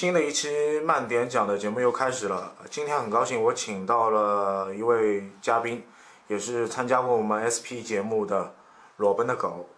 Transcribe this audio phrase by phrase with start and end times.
[0.00, 2.54] 新的一期慢点讲的节目又开始了。
[2.70, 5.84] 今天很高兴，我请到了一位嘉宾，
[6.26, 8.54] 也是参加过我们 SP 节目的
[8.96, 9.68] 裸奔的狗。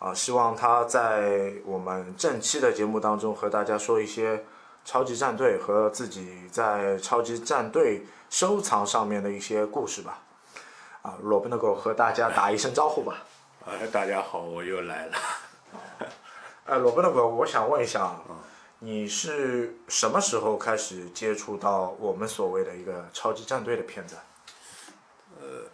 [0.00, 4.44] 啊，希望他在我们正期的节目当中和大家说一些
[4.84, 10.18] 超级战队和自己在超级战队收藏上面的一些故事吧。
[11.02, 13.18] 啊，裸奔的狗和大家打一声招呼吧。
[13.64, 15.12] 哎，大家好，我又来了。
[16.66, 18.16] 哎，裸奔的狗，我想问一下，
[18.80, 24.16] 你是什么时候开始接触到我们所谓的一个超级战队的片子？
[25.40, 25.64] 呃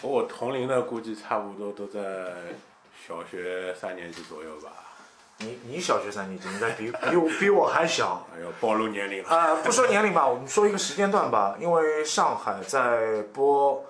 [0.00, 2.00] 和我同龄的估计差不多都在
[3.06, 4.72] 小学三年级左右吧。
[5.38, 8.26] 你你小学三年级，应该比比我比我还小。
[8.34, 9.28] 哎呦，暴露年龄了。
[9.28, 11.56] 啊、不说年龄吧，我们说一个时间段吧。
[11.60, 13.84] 因为上海在播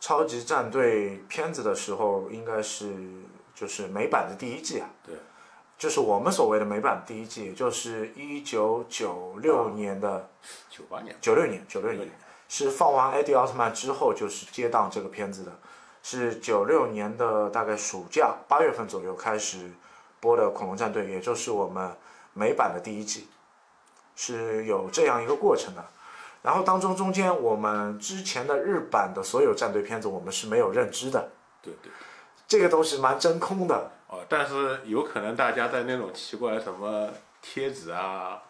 [0.00, 2.94] 超级战队片子的时候，应该是
[3.54, 4.88] 就是美版的第一季啊。
[5.06, 5.14] 对。
[5.80, 10.28] 就是我们所谓的美版第一季，也就是一九九六年的
[10.68, 11.16] 九八年。
[11.22, 12.06] 九六年，九六年
[12.50, 15.50] 是放完《艾迪奥特曼》之后，就是接档这个片子的，
[16.02, 19.70] 是九六年的大概暑假八月份左右开始
[20.20, 21.90] 播的《恐龙战队》，也就是我们
[22.34, 23.26] 美版的第一季，
[24.14, 25.82] 是有这样一个过程的。
[26.42, 31.30] 然后当中中间我们之前的日版的所有战队片子，我们是没有认知的，
[31.62, 31.90] 对对。
[32.46, 33.92] 这个东西蛮真空的。
[34.10, 37.08] 哦，但是有可能大家在那种奇怪什么
[37.40, 38.42] 贴纸啊，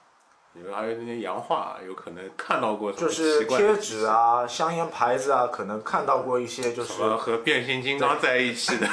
[0.54, 8.87] 你们还有那些洋画，有可能看到过什么就是奇怪的贴纸啊、香烟牌子啊，可能看到过一些，就是什么和变形金刚在一起的。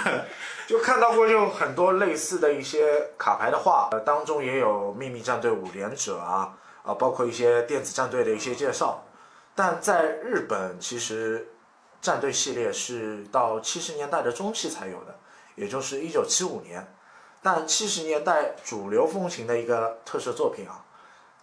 [0.68, 6.54] 就看到过就很多类似的一些卡牌的画，呃，当中也有秘密战队五连者啊，
[6.84, 9.06] 啊，包括一些电子战队的一些介绍。
[9.56, 11.48] 但在日本，其实
[12.02, 15.18] 战队系列是到七十年代的中期才有的，
[15.58, 16.88] 也就是一九七五年。
[17.44, 20.84] 但七十年代主流风行的一个特色作品啊，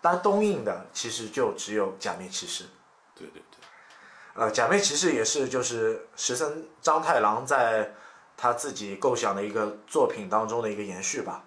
[0.01, 2.65] 但东映的其实就只有假面骑士。
[3.15, 3.65] 对对对。
[4.35, 7.95] 呃，假面骑士也是就是石森章太郎在
[8.37, 11.45] 他自己构想的一个作品当中的一个延续吧。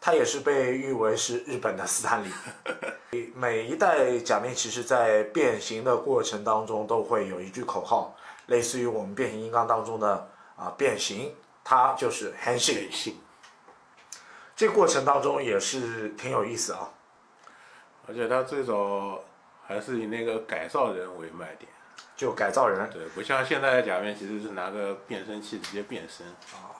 [0.00, 3.32] 他也是被誉为是日本的斯坦李。
[3.34, 8.14] 每一代假面骑士在变形的过程当中都会有一句口号，
[8.48, 12.74] 类似于我们变形金刚当中的啊变形，它就是変身。
[12.74, 13.18] 变性。
[14.54, 16.90] 这过程当中也是挺有意思啊。
[18.06, 19.18] 而且他最早
[19.66, 21.68] 还是以那个改造人为卖点。
[22.16, 26.70] 就改造人，对，不像现在的假面骑士是拿个变声器直接变身啊。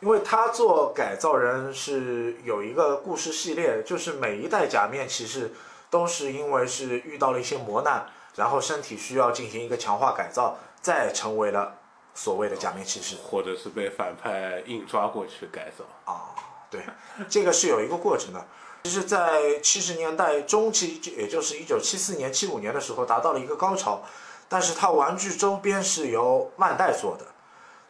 [0.00, 5.52] 因为他做改造人是有一个故事系列，就是每一代假面骑士
[5.88, 11.78] 都是因为是遇到了一些磨难，然后身体需要进行一个强化改造，再成为了
[12.14, 13.16] 所谓的假面骑士。
[13.22, 15.84] 或者是被反派硬抓过去改造。
[16.12, 16.34] 啊，
[16.70, 16.82] 对，
[17.28, 18.44] 这个是有一个过程的。
[18.84, 24.02] 其实，在七十年代中期，也就是一九七四年、七五年的时候，达到了一个高潮。
[24.48, 27.24] 但是它玩具周边是由万代做的，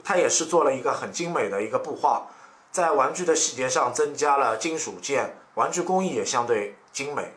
[0.04, 2.26] 它也是做了一个很精美的一个布画，
[2.70, 7.34] 在玩具的细节上增加了金属件，玩具工艺也相对精美。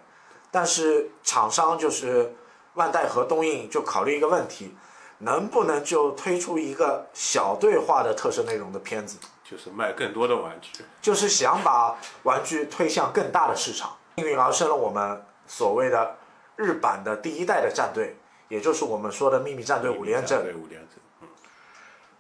[0.52, 2.36] 但是厂商就是
[2.76, 4.76] 万代和东映就考虑一个问题，
[5.20, 9.18] 能不能就推出一个小对话的特色内容的片子？
[9.44, 16.16] 就是卖更多的玩具，就是想把玩具推向更大的市场，应运而生了我们所谓的
[16.56, 18.16] 日版的第一代的战队，
[18.50, 20.42] 也就是我们说的秘密战队五连者。
[20.42, 20.82] 对五连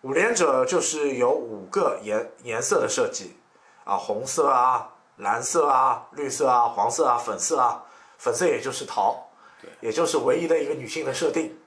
[0.01, 3.36] 五连者就是有五个颜颜色的设计，
[3.86, 4.88] 啊，红色啊、
[5.18, 7.83] 蓝色啊、绿色啊、黄色啊、粉色啊，
[8.19, 9.27] 粉色也就是桃，
[9.59, 11.57] 对，也就是唯一的一个女性的设定。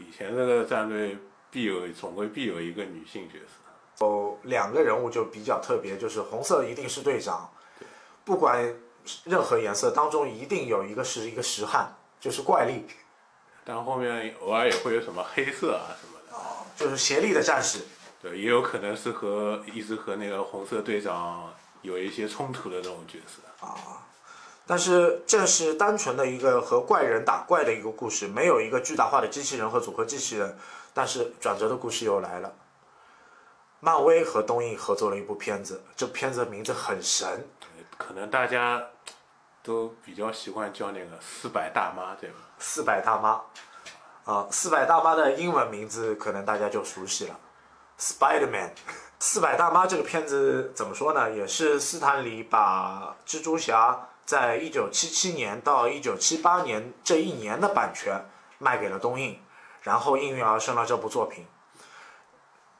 [0.00, 1.16] 以前这个战队
[1.50, 7.48] 必有总归必有一个女性角色，哦两个人物就比较特别，就是红色一定是队长，
[8.24, 8.74] 不管
[9.24, 12.86] 任何颜色当中一定有一个是一个实汉，就是怪力，
[13.64, 17.80] 但后面偶尔也会有什么黑色啊什么的，哦就是协力的战士。
[18.22, 21.52] 对，也有可能是和一直和那个红色队长
[21.82, 23.42] 有一些冲突的那种角色。
[24.70, 30.56] 但是这是单纯的一个和怪人打怪的一个故事，没有一个巨大化的机器人和组合机器人。
[30.94, 32.52] 但是转折的故事又来了，
[33.80, 37.44] 漫威和东映合作了一部片子，这片子名字很神，
[37.98, 38.80] 可能大家
[39.60, 42.36] 都比较习惯叫那个四百大妈，对吧？
[42.60, 43.42] 四百大妈。
[44.24, 47.36] 啊，四百大妈的英文名字可能大家就熟悉了
[47.98, 48.70] ，Spider-Man。
[49.18, 51.28] 四百大妈这个片子怎么说呢？
[51.28, 58.14] 也是斯坦李把蜘蛛侠在一九七七年到一九七八年这一年的版权
[58.58, 59.40] 卖给了东映，
[59.82, 61.44] 然后应运而生了这部作品。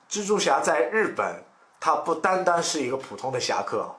[0.08, 1.42] 蜘蛛侠在日本，
[1.80, 3.96] 他不单单是一个普通的侠客，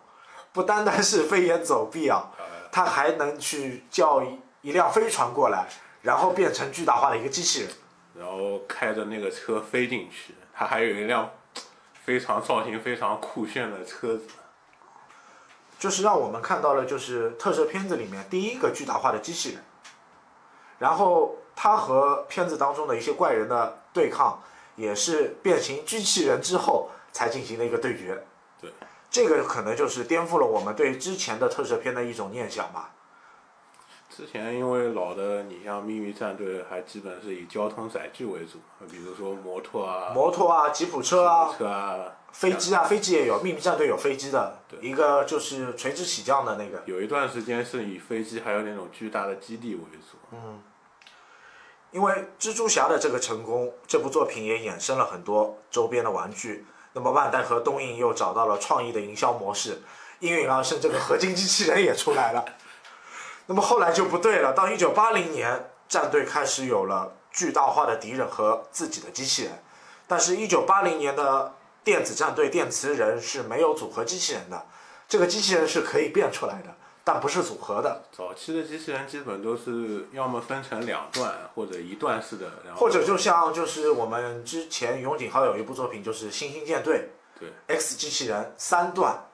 [0.54, 2.32] 不单单是飞檐走壁啊，
[2.72, 5.68] 它还能去叫一一辆飞船过来，
[6.02, 7.72] 然后变成巨大化的一个机器人。
[8.16, 11.30] 然后开着那个车飞进去，它还有一辆
[12.06, 14.30] 非常造型非常酷炫的车子。
[15.82, 19.64] 就是让我们看到了，就是特摄片子里面第一个巨大化的机器人，
[20.78, 24.40] 然后他和片子当中的一些怪人的对抗，
[24.76, 28.24] 也是变形机器人之后才进行的一个对决。
[28.62, 28.72] 对，
[29.10, 32.92] 这个可能就是颠覆了我们对之前的特摄片的一种念想吧。
[34.08, 41.98] 之前因为老的，你像秘密战队还基本是以交通载具为主，比如说摩托啊、摩托啊、吉普车啊、车啊、
[42.32, 46.82] 飞机啊，飞机也有，秘密战队有飞机的，对一个就是垂直起降的那个。
[46.86, 50.18] 有一段时间是以飞机还有那种巨大的基地为主。
[50.32, 50.62] 嗯
[51.92, 56.66] 因为蜘蛛侠的这个成功，这部作品也衍生了很多周边的玩具。
[56.94, 59.82] 那么万代和东映又找到了创意的营销模式，
[60.20, 62.46] 应运而生，这个合金机器人也出来了。
[63.48, 69.62] 那么后来就不对了，到一九八零年，战队开始有了巨大化的敌人和自己的机器人，
[70.08, 74.66] 但是，一九八零年的电子战队电磁人是没有组合机器人的，
[75.08, 78.04] 这个机器人是可以变出来的，但不是组合的。
[78.12, 87.50] 早期的机器人基本都是要么分成两段或者一段式的，然后或者就像就是我们之前永井豪有一部作品就是《星星舰队对》
[87.80, 89.28] X 机器人三段，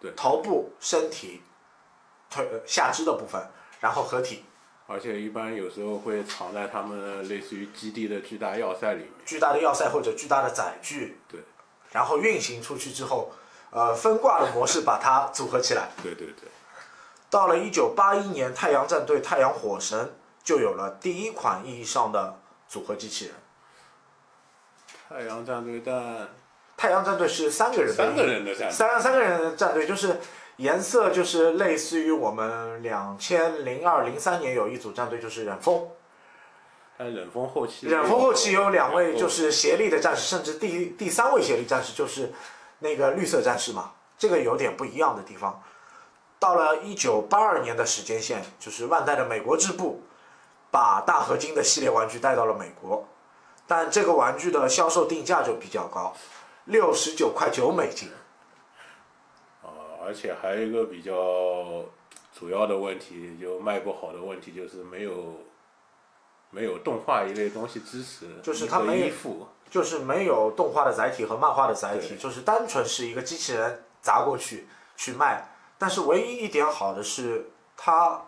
[0.00, 0.12] 对。
[0.16, 1.42] 头部、身体、
[2.30, 3.42] 腿、呃下肢的部分，
[3.80, 4.44] 然后合体，
[4.86, 9.10] 而且一般有时候会藏在他们类似于基地的巨大要塞里面。
[9.26, 11.40] 巨大的要塞或者巨大的载具，对，
[11.92, 13.30] 然后运行出去之后，
[13.70, 15.88] 呃，分挂的模式把它组合起来。
[16.02, 16.48] 对对对，
[17.30, 22.38] 到了一九八一年，太阳战队太阳火神就有了第一款意义上的
[22.68, 23.34] 组合机器人。
[25.08, 26.28] 太阳战队但
[26.76, 30.20] 太阳战队是三个人的三个人的战队，三三个人的战队，就是
[30.56, 35.88] 颜色就是类似于我们两千零二零三年有一组战队，就是忍风。
[36.98, 42.32] 但忍风后期冷锋后期有两位就是协力的战士，甚至第第三位协力战士就是
[42.80, 45.62] 那个绿色战士嘛，这个有点不一样的地方。
[46.40, 50.02] 到了一九八二年的时间线，就是万代的美国支部
[50.72, 53.06] 把大合金的系列玩具带到了美国，
[53.66, 56.12] 但这个玩具的销售定价就比较高，
[56.64, 58.08] 六十九块九美金。
[59.62, 59.70] 啊，
[60.04, 61.12] 而且还有一个比较
[62.36, 65.12] 主要的问题，就卖不好的问题就是没有
[66.50, 69.14] 没有动画一类东西支持，就是它没有，
[69.70, 74.66] 就是没有动画的载体和漫画的载体，就是单纯是一个机器人砸过去
[74.96, 75.48] 去卖。
[75.76, 78.22] 但是唯一一点好的是，它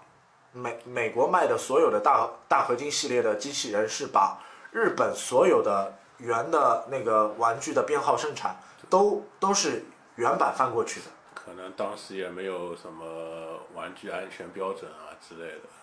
[0.53, 4.39] 美美国卖的所有的大大合金系列的机器人是把
[4.71, 8.57] 日本所有的原的那个玩具的编号生产
[8.89, 9.85] 都都是
[10.17, 11.07] 原版翻过去的。
[11.35, 15.80] 可能当时也没有什么玩具安全标准啊之类的，啊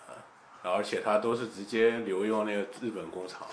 [0.70, 3.46] 而且它都是直接留用那个日本工厂。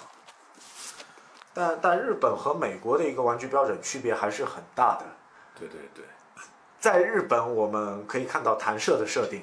[1.53, 5.05] 但但日本和美国的一个玩具标准区别还是很大的。
[5.57, 6.03] 对对对，
[6.79, 9.41] 在日本，我们可以看到弹射的设定，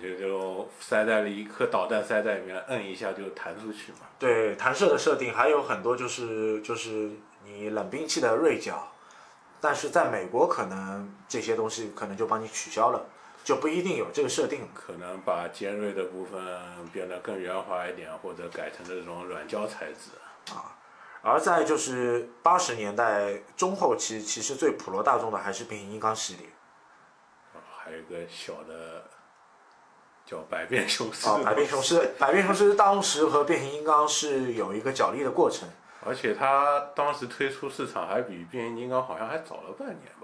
[0.00, 4.00] 就就塞在了一颗导弹塞在里面，摁一下就弹出去嘛。
[4.18, 7.10] 对弹射的设定还有很多就是就是
[7.42, 8.86] 你冷兵器的锐角，
[9.62, 13.02] 但是在美国可能这些东西可能就帮你取消了，
[13.44, 14.68] 就不一定有这个设定。
[14.74, 16.40] 可能把尖锐的部分
[16.92, 20.10] 变得更圆滑一点，或者改成这种软胶材质。
[20.54, 20.76] 啊
[21.22, 26.46] 而在就是八十年代中后期，其实最普罗大众的还是变形金刚系列。
[27.52, 29.04] 啊还有一个小的
[30.24, 31.28] 叫百变雄狮。
[31.28, 35.68] 哦，百变雄狮，百变雄狮当时和变形金刚是有一个角力的过程。
[36.02, 40.19] 而且它当时推出市场还比变形金刚好像还早了半年吧。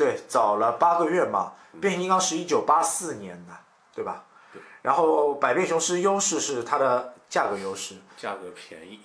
[0.00, 1.52] 对，早了八个月嘛。
[1.78, 3.52] 变形金刚是一九八四年的，
[3.94, 4.24] 对吧？
[4.50, 8.98] 对然后百变雄狮优势是它的价格优势，价格便宜，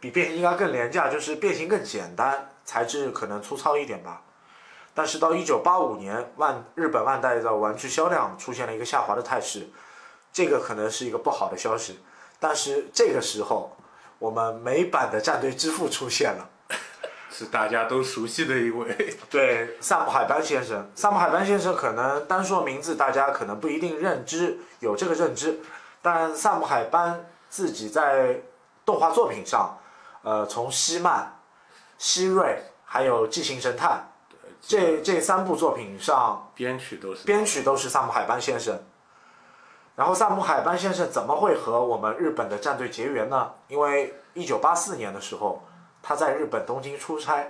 [0.00, 4.22] 比变形金刚更廉价，就是变形更简单，材质可能粗糙一点吧。
[4.94, 9.68] 但是到一九八五年，万日本万代的玩具销量出现了一个下滑的态势，
[10.32, 12.00] 这个可能是一个不好的消息。
[12.40, 13.76] 但是这个时候，
[14.18, 16.48] 我们美版的战队之父出现了。
[17.40, 18.86] 是大家都熟悉的一位。
[19.30, 25.58] 对，萨姆海班先生，萨姆海班先生可能单说名字，大家可能不一定认知有这个认知，
[26.02, 28.42] 但萨姆海班自己在
[28.84, 29.78] 动画作品上，
[30.22, 31.40] 呃，从希曼、
[31.96, 34.08] 希瑞还有《纪行神探》
[34.60, 38.78] 这这三部作品上，编曲都是编曲都是萨姆海班先生。
[39.96, 43.50] 然后萨姆海班先生怎么会和我们日本的战队结缘呢？
[43.68, 45.62] 因为一九八四年的时候，
[46.02, 47.46] 他在日本东京出差，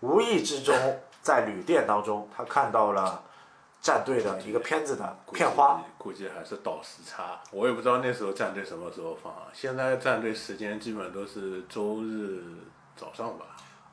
[0.00, 0.74] 无意之中
[1.22, 3.22] 在旅店当中，他看到了
[3.82, 5.82] 战队的一个片子的片花。
[5.98, 9.32] 估计还是倒时差，我也不知道那时候战队什么时候放。
[9.52, 12.42] 现在战队时间基本都是周日
[12.96, 13.44] 早上吧。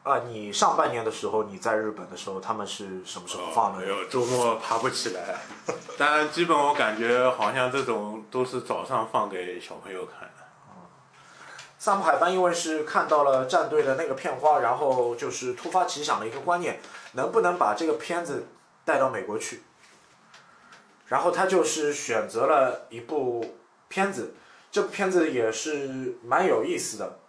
[0.04, 3.80] 啊，你上半年的时候你在日本的时候，他们是什么时候放的？
[3.80, 5.38] 没有，周末爬不起来。
[5.98, 10.47] 但基本我感觉好像这种都是早上放给小朋友看的。
[11.80, 16.80] 萨姆海班因为是看到了战队的那个片花，然后就是突发奇想的一个观念，
[17.14, 18.48] 能不能把这个片子
[18.84, 19.62] 带到美国去？
[21.06, 23.56] 然后他就是选择了一部
[23.88, 24.34] 片子，
[24.72, 27.20] 这部片子也是蛮有意思的。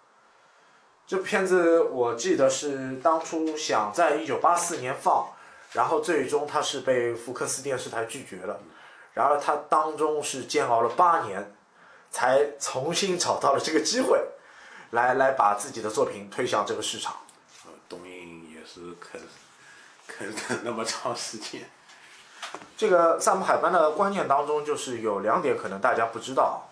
[1.06, 5.28] 这部片子我记得是当初想在一九八四年放，
[5.72, 8.58] 然后最终他是被福克斯电视台拒绝了，
[9.12, 11.54] 然而他当中是煎熬了八年，
[12.10, 14.18] 才重新找到了这个机会，
[14.90, 17.16] 来来把自己的作品推向这个市场。
[17.66, 19.20] 呃，东映也是啃
[20.06, 21.68] 啃了那么长时间。
[22.76, 26.68] 这个萨姆海班的观念当中，就是有两点可能大家不知道，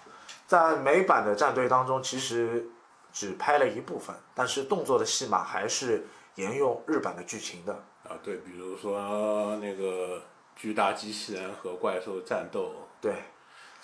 [0.46, 2.66] 在美版的战队当中，其实
[3.12, 6.06] 只拍了一部分，但是动作的戏码还是
[6.36, 7.74] 沿用日版的剧情的。
[8.04, 10.22] 啊，对，比如说那个
[10.54, 13.12] 巨大机器人和怪兽战斗对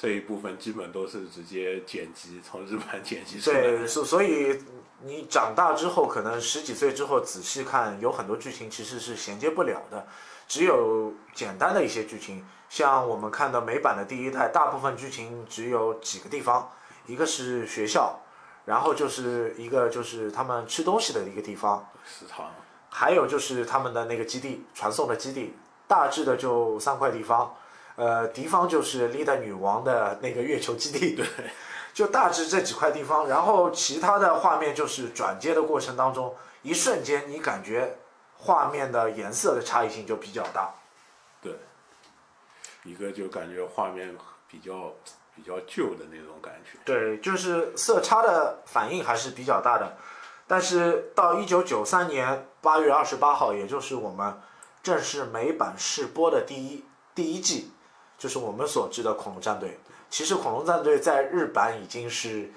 [0.02, 3.78] 这一部分，基本都是直接剪辑从日本 剪辑出来的。
[3.78, 4.60] 对，所所以
[5.04, 10.04] 你长大之后，可能十几岁之后仔细看，有很多剧情其实是衔接不了的，
[10.48, 16.68] 只有简单的一些剧情，像我们看的美版的第一代，大部分剧情只有几个地方，
[17.06, 18.18] 一个是学校，
[18.64, 22.50] 然后就是一个就是他们吃东西的一个地方，食堂，
[22.90, 25.54] 还有就是他们的那个基地传送的基地，
[25.86, 27.54] 大致的就三块地方。
[27.96, 31.26] 呃，敌方就是历代女王的那个月球基地，对，
[31.92, 33.28] 就大致这几块地方。
[33.28, 37.98] 然后其他的画面就是转接的过程当中，一瞬间你感觉
[38.36, 40.72] 画面的颜色的差异性就比较大。
[41.42, 41.52] 对，
[42.84, 44.16] 一个就感觉画面
[44.48, 44.94] 比较
[45.36, 46.78] 比较旧的那种感觉。
[46.84, 49.96] 对，就是色差的反应还是比较大的。
[50.46, 54.40] 但是到一九九三年八月二十八号，也就是我们
[54.82, 56.84] 正式美版试播的第一
[57.14, 57.72] 第一季，
[58.22, 59.70] 就是我们所知的《恐龙战队》。
[60.08, 62.52] 其实《恐龙战队》在日版已经是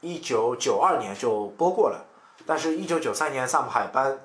[0.00, 2.06] 一九九二年就播过了，
[2.46, 4.16] 但是一九九三年萨姆海班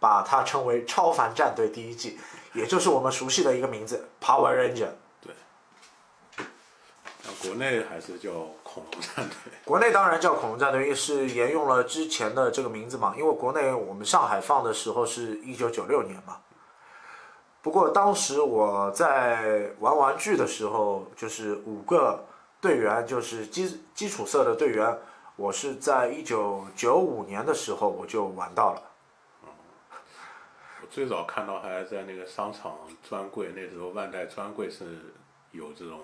[0.00, 2.18] 把它称为《超凡战队》第一季，
[2.54, 4.88] 也就是我们熟悉的一个名字 Power Ranger。
[5.20, 5.34] 对
[7.24, 8.30] 那国内还是叫
[8.62, 9.52] 恐龙战队。
[9.66, 16.38] 国内当然叫恐龙战队，是沿用了之前的这个名字嘛，因为国内我们上海放的时候是一九九六年嘛。
[17.60, 22.24] 不过当时我在玩玩具的时候，就是五个
[22.60, 24.98] 队员，就是基基础色的队员，
[25.36, 28.82] 我是在一九九五年的时候我就玩到了。
[30.80, 35.14] 我最早看到还在那个商场专柜，那时候万代专柜是
[35.50, 35.98] 有这种，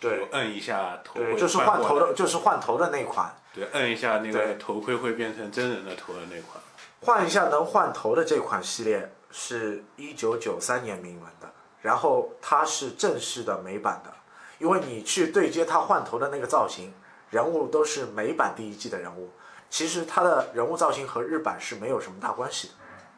[0.00, 3.34] 对就摁一下头对，就是换头的，就是换头的那款。
[3.52, 6.62] 对，摁一下那个对头盔会变成真人的头的那款。
[7.00, 14.14] 换一下能换头的这款系列是一九九三年明文的，然后它是正式的美版的，
[14.60, 16.94] 因为你去对接它换头的那个造型，
[17.30, 19.32] 人物都是美版第一季的人物，
[19.68, 22.74] 其实它的人物造型和日版是没有什么大关系的。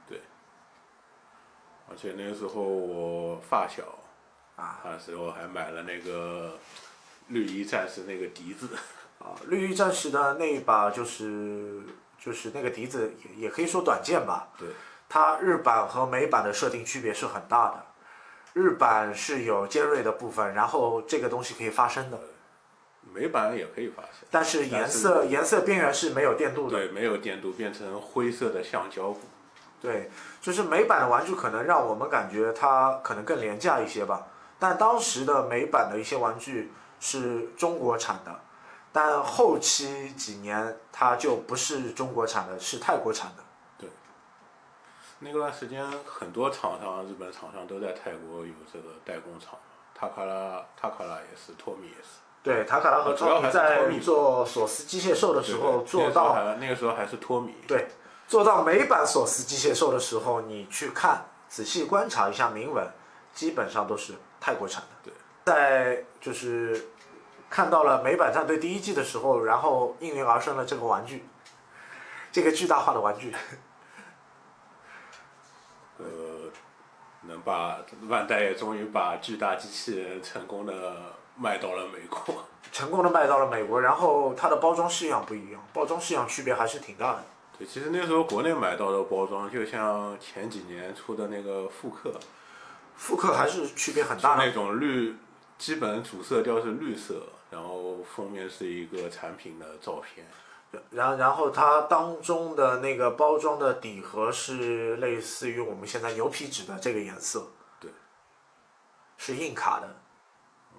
[0.09, 0.23] 对。
[1.91, 3.83] 而且那个时候我发小，
[4.57, 6.59] 啊那时候还买了那个
[7.29, 8.71] 绿衣战士那个笛子，
[9.21, 9.37] 啊！
[9.49, 11.83] 绿衣战士的那一把就是
[12.19, 14.69] 就是那个笛子也也可以说短剑吧，对，
[15.09, 17.85] 它日版和美版的设定区别是很大的，
[18.55, 22.19] 日版是有尖锐的部分，然后这个东西可以发声的。
[23.15, 24.11] 美版也可以发声。
[24.31, 26.77] 但是颜色颜色边缘是没有电镀的。
[26.77, 29.21] 对，没有电镀，变成灰色的橡胶布。
[29.81, 30.11] 对，
[30.41, 34.27] 就是美版的玩具可能让我们感觉它可能更廉价一些吧。
[34.59, 38.41] 但当时的美版的一些玩具是中国产的，
[38.93, 43.45] 但后期几年它就不是中国产的，是泰国产的。
[45.27, 49.59] 那段时间，很多厂商，日本厂商都在泰国有这个代工厂，
[49.93, 52.21] 塔卡拉、塔卡拉也是，托米也是。
[52.45, 57.57] 对，塔卡拉和托米在做索斯机械兽的时候做到那个时候还那个时候还是托米。
[57.67, 57.89] 对，
[58.29, 62.89] 做到美版索斯机械兽的时候，你去看，仔细观察一下铭文，
[63.35, 65.11] 基本上都是泰国产的。
[65.11, 65.13] 对，
[65.45, 66.87] 在就是
[67.51, 71.25] 看到了美版战队第一季的时候，然后应运而生了这个玩具，
[72.31, 73.35] 这个巨大化的玩具。
[75.99, 76.51] 呃，
[77.23, 82.45] 能把万代也终于把巨大机器人成功的卖到了美国。
[82.73, 87.25] 成功的卖到了美国，然后它的包装式样不一样，包装式样区别还是挺大的。
[87.57, 92.13] 对，其实那时候国内买到的包装，就像前几年出的那个复刻，
[92.97, 94.45] 复刻还是区别很大的。
[94.45, 95.15] 那种绿，
[95.57, 100.27] 基本主色调是绿色，然后封面是一个产品的照片。
[100.91, 107.47] 然然后它当中的那个包装的底盒是类似于我们现在牛皮纸的这个颜色，
[107.81, 107.91] 对，
[109.17, 109.89] 是硬卡的。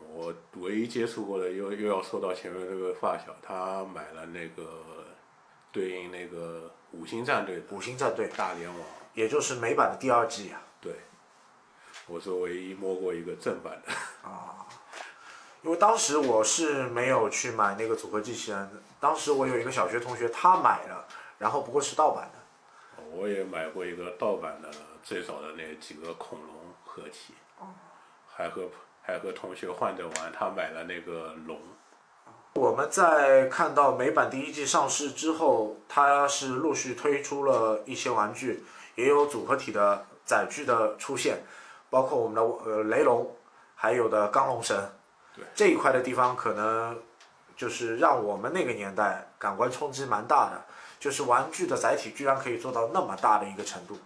[0.10, 4.84] 我唯一接触过的又又要说到前面这个发小，他买了那个
[5.72, 8.80] 对应那个五星战队的五星战队，大联网，
[9.14, 10.62] 也就是美版的第二季啊。
[10.82, 10.94] 对，
[12.08, 13.92] 我是唯一摸过一个正版的。
[15.64, 21.06] 因为当时我是没有去买那个组合机器人的，当时我有一个小学同学他买了，
[21.38, 23.04] 然后不过是盗版的。
[23.12, 24.70] 我也买过一个盗版的，
[25.04, 27.34] 最早的那几个恐龙合体，
[28.28, 28.70] 还和
[29.02, 31.60] 还和同学换着玩，他买了那个龙，
[32.54, 38.64] 我们在看到美版第一季上市之后，它是陆续推出了一些玩具，
[38.96, 41.44] 也有组合体的载具的出现，
[41.90, 43.36] 包括我们的呃雷龙，
[43.76, 44.78] 还有的钢龙神。
[45.38, 47.00] 对这一块的地方，可能
[47.56, 50.66] 就是让我们那个年代感官冲击蛮大的，
[51.00, 53.98] 就是玩具的载体居然可以做到那么大的一个程度。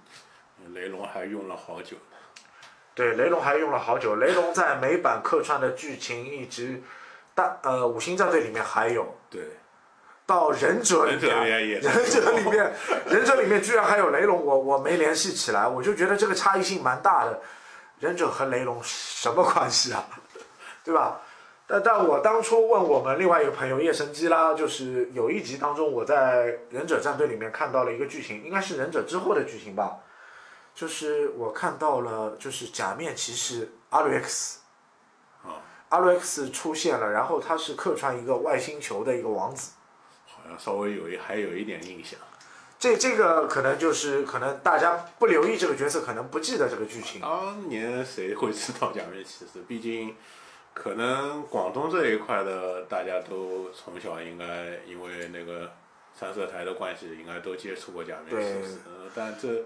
[0.74, 1.98] 雷龙还用了好久。
[2.94, 4.18] 对，雷龙还用了好久。
[4.18, 6.84] 雷龙在美版客串的剧情一直，
[7.34, 9.42] 但呃五星战队里面还有，对，
[10.26, 12.74] 到忍者里忍者忍者里面，
[13.08, 17.42] 忍者里面居然还有雷龙，我我没联系起来，我就觉得这个差异性蛮大的。
[18.00, 20.04] 忍者和雷龙什么关系啊？
[20.84, 21.22] 对吧？
[21.68, 30.00] 但但我当初问我们另外一个朋友叶神基啦，就是有一集当中我在忍者战队里面看到了一个剧情，应该是忍者之后的剧情吧，
[30.76, 34.60] 就是我看到了就是假面骑士阿鲁 X，
[35.44, 39.72] 啊，阿鲁 X 出现了，然后他是客串一个外星球的一个王子。
[40.26, 42.20] 好像稍微有一还有一点印象。
[42.80, 47.22] 这这个可能就是可能大家不留意这个角色，可能不记得这个剧情。
[47.22, 49.62] 当年谁会知道假面骑士？
[49.68, 50.16] 毕竟，
[50.74, 55.72] 可能广东这一块的大家都从小应该因为那个
[56.14, 58.80] 三色台的关系，应该都接触过假面骑士。
[58.86, 59.64] 呃，但这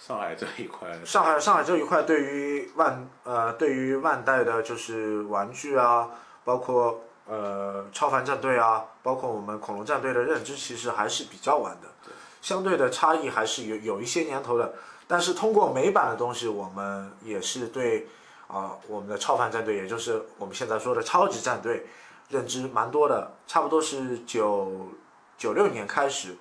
[0.00, 6.08] 上海这一块，上海上海这一块对于万呃对于万代的就是玩具啊，
[6.44, 11.88] 包括呃超凡战队啊，包括我们恐龙战队的认知，其实还是比较晚的，
[12.40, 14.72] 相对的差异还是有有一些年头的。
[15.06, 18.06] 但是通过美版的东西，我们也是对
[18.48, 21.86] 啊、我们的超凡战队，也就是我们现在说的超级战队，
[22.30, 24.88] 认知蛮多的，差不多是九
[25.36, 26.34] 九六年开始，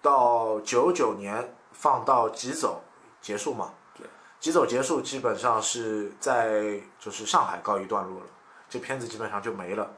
[0.00, 2.82] 到九九年放到极走
[3.20, 3.74] 结束嘛。
[3.96, 4.06] 对，
[4.40, 8.26] 极走结束，基本上是在就是上海告一段落了，
[8.70, 9.90] 这片子基本上就没了。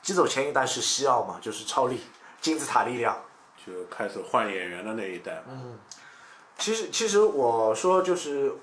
[0.00, 2.00] 极走前一代是西奥嘛，就是超力、
[2.40, 3.16] 金字塔力量。
[3.64, 5.78] 就开始换演员的那一代嗯。
[6.58, 8.58] 其实其实我说就是嗯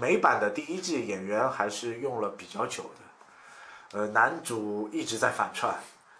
[0.00, 5.74] 美版的第一季演员还是用了比较久的，呃，男主一直在反串，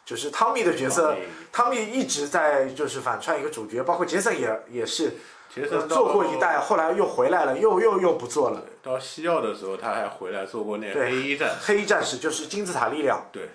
[0.04, 1.16] 就是汤米的角色，
[1.52, 5.12] 汤米一直在就是反串一个主角，包括杰森也也是，呃
[5.54, 8.62] 其实到做过一代，后来又回来了，又又又不做了。
[8.82, 11.56] 到西奥的时候，他还回来做过那对黑衣战士。
[11.60, 13.48] 黑衣战士就是金字塔力量，对，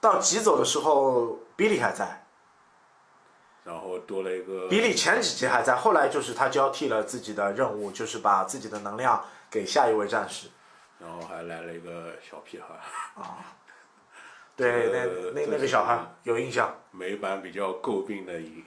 [0.00, 2.19] 到急走的时候，比利还在，
[3.70, 10.48] 然后多了一个比利前几集还在，后来就是他交替了自己的任务，就是把自己的能量给下一位战士。
[10.98, 12.74] 然后还来了一个小屁孩
[13.14, 13.38] 啊。
[14.56, 16.74] 对，呃那那那个小孩有印象。
[16.90, 18.64] 美版比较诟病的一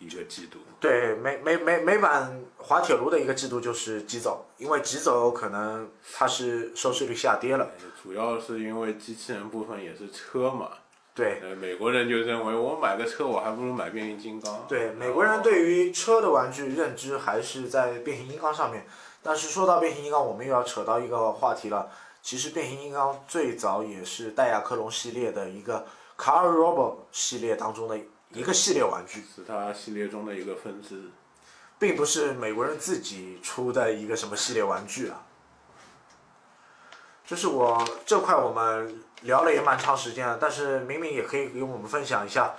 [0.00, 0.58] 一个季度。
[0.80, 7.70] 对，美美美美版滑铁卢的一个季度就是急走，因为急走可能它是收视率下跌了。
[8.02, 10.72] 主要是因为机器人部分也是车嘛，
[11.14, 14.66] 对呃，美国人就认为我买个车，我还不如买变形金刚。
[14.68, 18.84] 对，美国人对于车的玩具认知还是在变形金刚上面。
[19.22, 21.88] 但是说到变形金刚，我们又要扯到一个话题了。
[22.20, 25.86] 其实变形金刚最早也是戴亚克隆系列的一个
[26.18, 27.96] Car Robo 系列当中的
[28.32, 29.20] 一个系列玩具。
[29.20, 31.10] 是它系列中的一个分支。
[31.78, 35.22] 并不是美国人自己出的一个什么系列玩具啊。
[37.26, 42.54] 就是我这块我们聊了也蛮长时间了，但是明明也可以给我们分享一下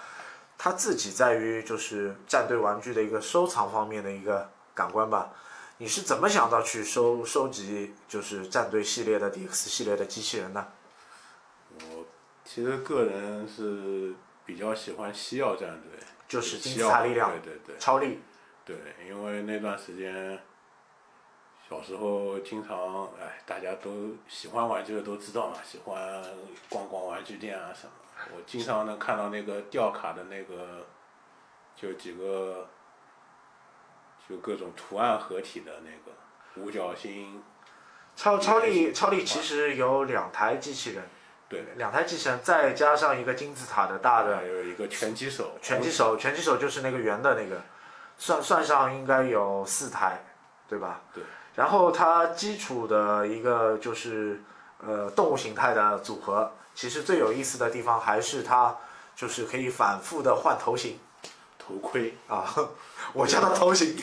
[0.57, 5.31] 他自己在于就是战队玩具的一个收藏方面的一个感官吧。
[5.77, 10.67] 你是怎么想到去收收集就是战队系列的 DX 系列的机器人呢？
[11.91, 12.05] 我
[12.45, 14.13] 其实个人是
[14.45, 18.21] 比较喜欢西奥战队，就是金字塔力量、对对对超力，
[18.63, 20.39] 对，因为那段时间
[21.67, 26.23] 小时候经常哎，大家都喜欢玩这个都知道嘛，喜欢
[26.69, 27.91] 逛逛玩具店啊什么。
[28.35, 30.85] 我经常能看到那个吊卡的那个，
[31.75, 32.69] 就几个，
[34.29, 37.43] 就各种图案合体的那个五角星、
[38.15, 41.03] 超超力超力其实有两台机器人，
[41.49, 47.59] 对，两台机器人再加上一个金字塔的大的还有一个拳击手，拳击手，拳击手就是那个圆的那个，
[48.17, 50.23] 算算上应该有四台，
[50.67, 51.01] 对吧？
[51.11, 51.23] 对。
[51.55, 54.41] 然后它基础的一个就是
[54.85, 58.75] 呃动物形态的组合，其实最有意思的地方还是它
[59.15, 60.99] 就是可以反复的换头型
[61.57, 62.53] 头盔啊，
[63.13, 63.95] 我叫它头型。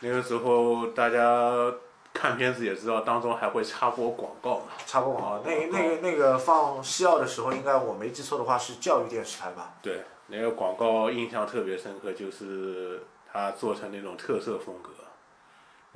[0.00, 1.72] 那个时候大家
[2.12, 4.66] 看片子也知道，当中还会插播广告嘛。
[4.86, 9.74] 插播广告，那那个那个放西奥的时候，应该我没记错的话是教育电视台吧？
[9.82, 14.90] 对，那个广告印象特别深刻，就是它做成那种特色风格，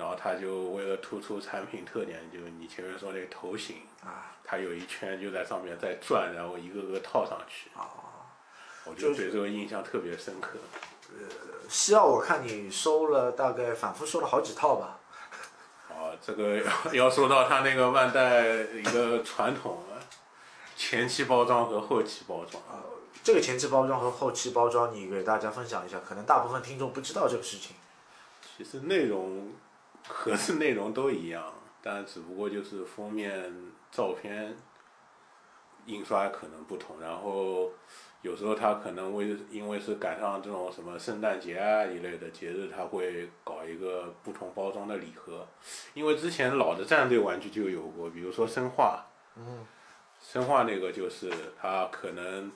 [0.02, 7.70] 然后他就为了突出产品特点，就是你前面说那个头型啊，它有一圈就在上面在转，然后一个个套上去。
[7.76, 7.86] 啊，
[8.84, 10.58] 我就对这个印象特别深刻。
[11.10, 11.24] 呃
[11.68, 14.98] 西奥我看你收了大概反复收了好几套吧？
[15.88, 20.02] 哦，这个要要说到他那个万代一个传统了，
[20.76, 22.60] 前期包装和后期包装。
[22.64, 22.82] 啊，
[23.22, 27.76] 这个前期包装和后期包装，你给大家分享一下，可能大部分听众不知道这个事情。
[28.56, 29.52] 其实内容
[30.08, 33.52] 盒子内容都一样，但只不过就是封面
[33.90, 34.56] 照片
[35.86, 37.70] 印刷可能不同，然后
[38.20, 45.46] 有时候它可能为因为是赶上这种什么圣诞节啊一类的节日，它会搞一个不同包装的礼盒。
[45.94, 49.66] 因为之前老的战队玩具就有过，比如说生化，嗯，
[50.20, 52.52] 生化那个就是它可能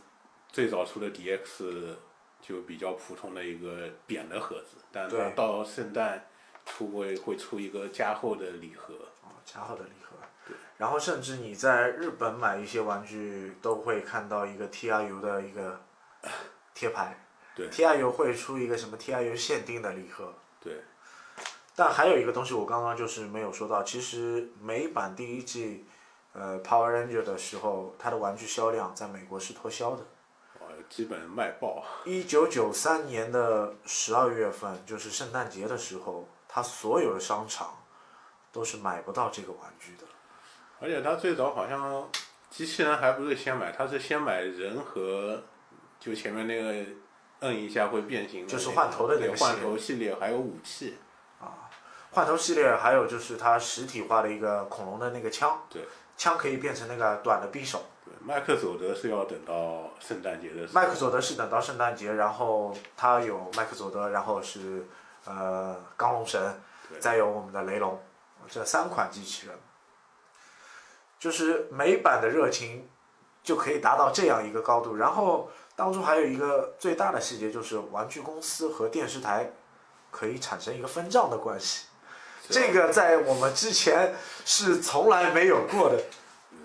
[0.52, 1.96] 最早出的 DX
[2.40, 6.28] 就比较普通的一个扁的盒子，但它对到圣诞
[6.66, 8.92] 出会会出一个加厚的礼盒。
[9.22, 10.16] 哦，加厚的礼盒。
[10.46, 10.54] 对。
[10.76, 15.80] 然后甚至你在日本买一些玩具，都会看到一个 TRU 的一个
[16.74, 17.22] 贴牌。
[17.54, 20.34] 对 TRU 会出一个什么 TRU 限定的礼盒。
[20.60, 20.82] 对，
[21.74, 25.86] 但还有一个东西我刚刚就是没有说到，其实美版第一季，
[26.34, 30.02] 呃，Power Ranger 的时候，它的玩具销量在美国是脱销的。
[30.60, 31.82] 哦，基本卖爆。
[32.04, 37.76] 一九九三年的十二月份，就是圣诞节的时候，它所有的商场
[38.50, 40.04] 都是买不到这个玩具的。
[40.80, 42.08] 而且它最早好像
[42.48, 45.42] 机器人还不是先买，它是先买人和
[46.00, 46.90] 就前面那个
[47.40, 50.96] 摁一下会变形的那个，就是换头的那个换头系列还有武器。
[51.38, 51.68] 啊
[52.12, 55.82] 换头系列还有就是它实体化的一个恐龙的那个枪，对，
[56.16, 57.84] 枪可以变成那个短的匕首。
[58.02, 60.72] 对，麦克佐德是要等到圣诞节的时候。
[60.72, 64.86] 麦克佐德是等到圣诞节，然后他有麦克佐德，然后是
[65.26, 66.40] 呃钢龙神，
[66.98, 68.00] 再有我们的雷龙，
[68.48, 69.56] 这三款机器人，
[71.18, 72.88] 就是美版的热情
[73.42, 74.96] 就可以达到这样一个高度。
[74.96, 79.52] 然后当中还有一个最大的细节，就是玩具公司和电视台
[80.10, 81.86] 可以产生一个分账的关系，
[82.48, 86.00] 这个在我们之前是从来没有过的。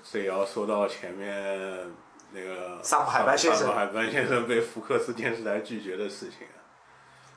[0.03, 1.91] 这也要说到前面
[2.31, 6.57] 那个萨姆海班先生萨姆海班先生被福克斯电视台拒绝的事情啊。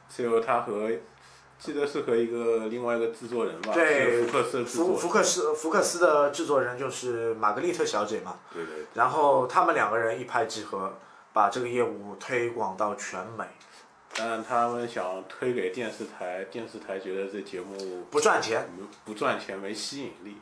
[0.08, 0.90] 最后他和
[1.58, 10.92] 记得是和一个另外一个制作人吧，对福克斯的制作人，福福克斯福克斯的制作人就是玛格丽特小姐嘛，对对然后他们两个人一拍即合，
[11.32, 13.44] 把这个业务推广到全美，
[14.14, 20.36] 但他们想推给电视台，电视台觉得这节目不赚钱，不不赚钱，没吸引力，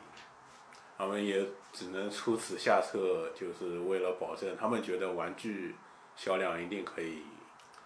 [0.97, 5.75] 他们也只能出此下策，就是为了保证他们觉得玩具
[6.15, 7.23] 销量一定可以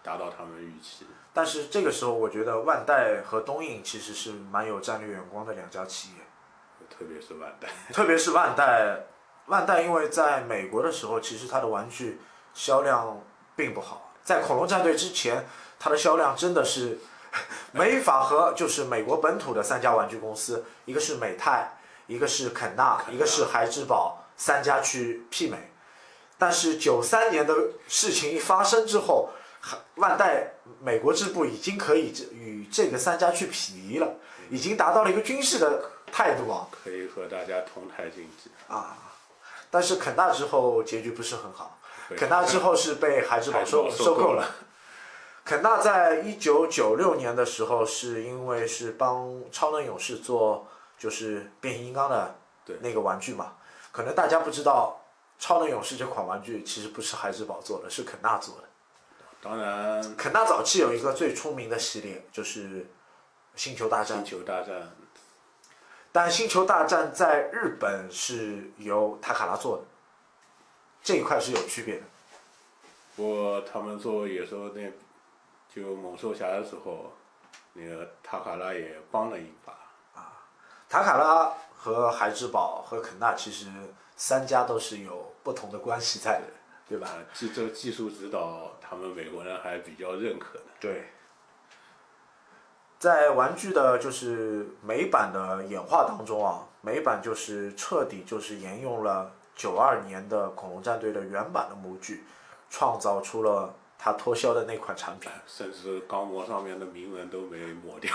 [0.08, 1.06] 达到他们预期。
[1.34, 6.24] 但是这个时候我觉得万代和东映其实是蛮有战略眼光的两家企业，
[6.88, 9.04] 特别是万代，特别是万代，
[9.46, 12.18] 万代因为在美国的时候，其实它的玩具
[12.54, 13.22] 销量
[13.54, 15.46] 并不好，在恐龙战队之前，
[15.78, 16.98] 它的销量真的是
[17.72, 21.70] 没法和就是美国本土的三家玩具公司，一个是美泰，
[22.06, 25.70] 一个是肯纳，一个是孩之宝，三家去媲美。
[26.40, 27.54] 但是九三年的
[27.88, 29.30] 事情一发生之后，
[29.96, 34.14] 万代美国支部已经可以与这个三家去匹敌了，
[34.50, 36.68] 已经达到了一个军事的态度啊。
[36.70, 38.50] 可以和大家同台竞技。
[38.68, 38.96] 啊，
[39.70, 41.78] 但是肯纳之后结局不是很好，
[42.16, 44.48] 肯纳之后是被孩之 宝收孩之宝收收购了。
[45.44, 50.68] 肯纳在一九九六年的时候，是因为是帮超能勇士做
[50.98, 52.34] 就是变形金刚的
[52.80, 53.54] 那个玩具嘛，
[53.90, 55.00] 可能大家不知道，
[55.38, 58.67] 超能勇士这款玩具其实不是孩之宝做的，是肯纳做的。
[59.40, 62.86] 当然，肯纳早期有一个最出名的系列就是
[63.54, 64.90] 星球大战星，球大战
[66.10, 69.84] 但星球大战在日本是由塔卡拉做的，
[71.02, 72.02] 这一块是有区别的。
[73.14, 74.90] 不过他们做野兽那，
[75.72, 77.12] 就猛兽侠的时候，
[77.74, 79.72] 那个塔卡拉也帮了一把。
[80.14, 80.32] 啊
[80.88, 83.66] 塔卡拉和孩之宝和肯纳其实
[84.16, 86.46] 三家都是有不同的关系在的，
[86.88, 87.06] 对吧？
[87.08, 90.64] 啊，技这个技术指导，他们美国人还比较认可的。
[90.80, 91.04] 对。
[92.98, 102.24] 在玩具的就是美版的演化当中啊，美版就是彻底就是沿用了九二年的恐龙战队的原版的模具，
[102.68, 105.30] 创造出了它脱销的那款产品。
[105.46, 108.12] 甚至钢模上面的铭文都没抹掉。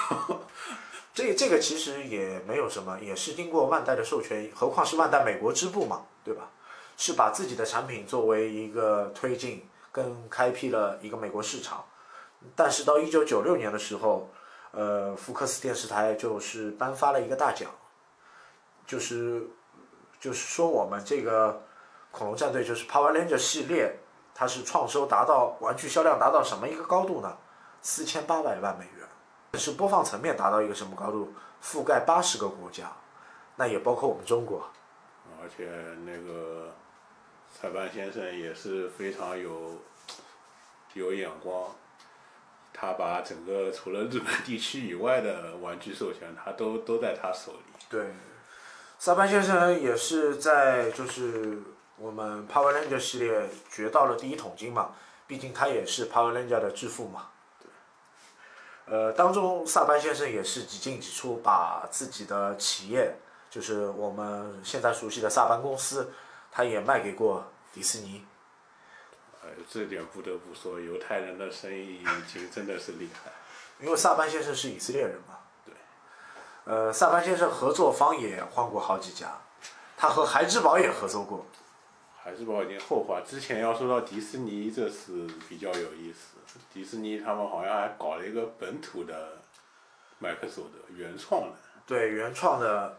[1.14, 6.50] 这这个其实也没有什么，也是经过万代的授权，何况是万代美国支部嘛，对吧？
[6.98, 11.84] 是把自己的产品作为一个推进跟开辟了一个美国市场。
[12.56, 14.30] 但是到一九九六年的时候，
[14.72, 17.70] 呃，福克斯电视台就是颁发了一个大奖，
[18.86, 19.48] 就是
[20.20, 21.62] 就是说我们这个
[22.12, 23.98] 恐龙战队就是 Power Ranger 系列，
[24.36, 27.38] 它是创收达到玩具销量达到什么一个高度呢？
[27.82, 29.08] 四千八百万美元。
[29.60, 31.32] 是播放层面达到一个什么高度？
[31.64, 32.92] 覆盖八十个国家，
[33.56, 34.68] 那也包括我们中国。
[35.42, 35.70] 而且
[36.04, 36.74] 那个
[37.62, 39.80] 塞班先生也是非常有
[40.94, 41.74] 有眼光，
[42.74, 47.86] 他把整个除了日本地区以外的玩具授权，他都都在他手里。
[47.89, 48.08] 对，
[49.00, 51.60] 萨班先生也是在就是
[51.98, 57.30] 我们 Power Ranger 系列掘到了第一桶金嘛，毕竟他也是 Power Ranger 的致富嘛。
[58.86, 63.16] 呃，当中萨班先生也是几进几出，把自己的企业，
[63.50, 66.12] 就是我们现在熟悉的萨班公司，
[66.54, 68.24] 他也卖给过迪士尼。
[69.42, 73.32] 呃，这点不得不说，犹太人的生意其实真的是厉害。
[73.84, 75.39] 因为萨班先生是以色列人嘛。
[75.66, 75.74] 对。
[76.66, 79.42] 呃，萨班先生合作方也换过好几家，
[79.98, 81.46] 他和孩之宝也合作过。
[82.24, 86.38] 孩之宝已经后话，之前要说到迪士尼，这是比较有意思。
[86.72, 89.39] 迪士尼他们好像还搞了一个本土的
[90.20, 91.58] 麦克索的原创的。
[91.86, 92.98] 对原创的，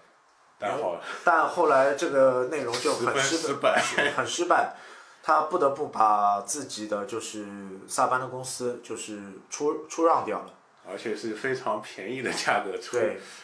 [0.67, 3.83] 但好，但后来这个内容就很失败，
[4.17, 4.75] 很失败。
[5.23, 7.47] 他不得不把自己的就是
[7.89, 10.53] 萨班的公司就是出出让掉了，
[10.87, 12.99] 而且是非常便宜的价格出，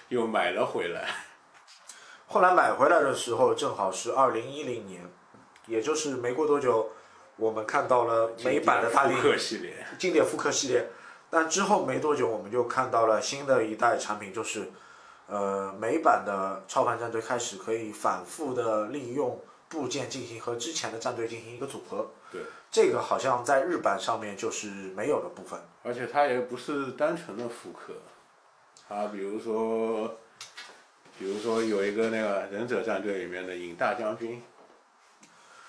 [0.08, 1.08] 又买了回来。
[2.26, 5.02] 后来买回来的时候正好是二零一零年，
[5.66, 6.90] 也就是没过多久。
[7.36, 9.14] 我们看到了美版的大力
[9.98, 10.90] 经典复刻系列，
[11.30, 14.70] 但之后没多久，我们就看到了新的一代产品，就是，
[15.30, 22.10] 呃，美版的超凡战队开始可以反复的利用部件进行和之前的战队进行一个组合。
[22.32, 25.60] 对，这个好像在日版上面就是没有的部分。
[25.84, 27.94] 而且它也不是单纯的复刻，
[28.88, 30.16] 它比如说，
[31.18, 34.42] 比如说有一个那个忍者战队里面的影大将军，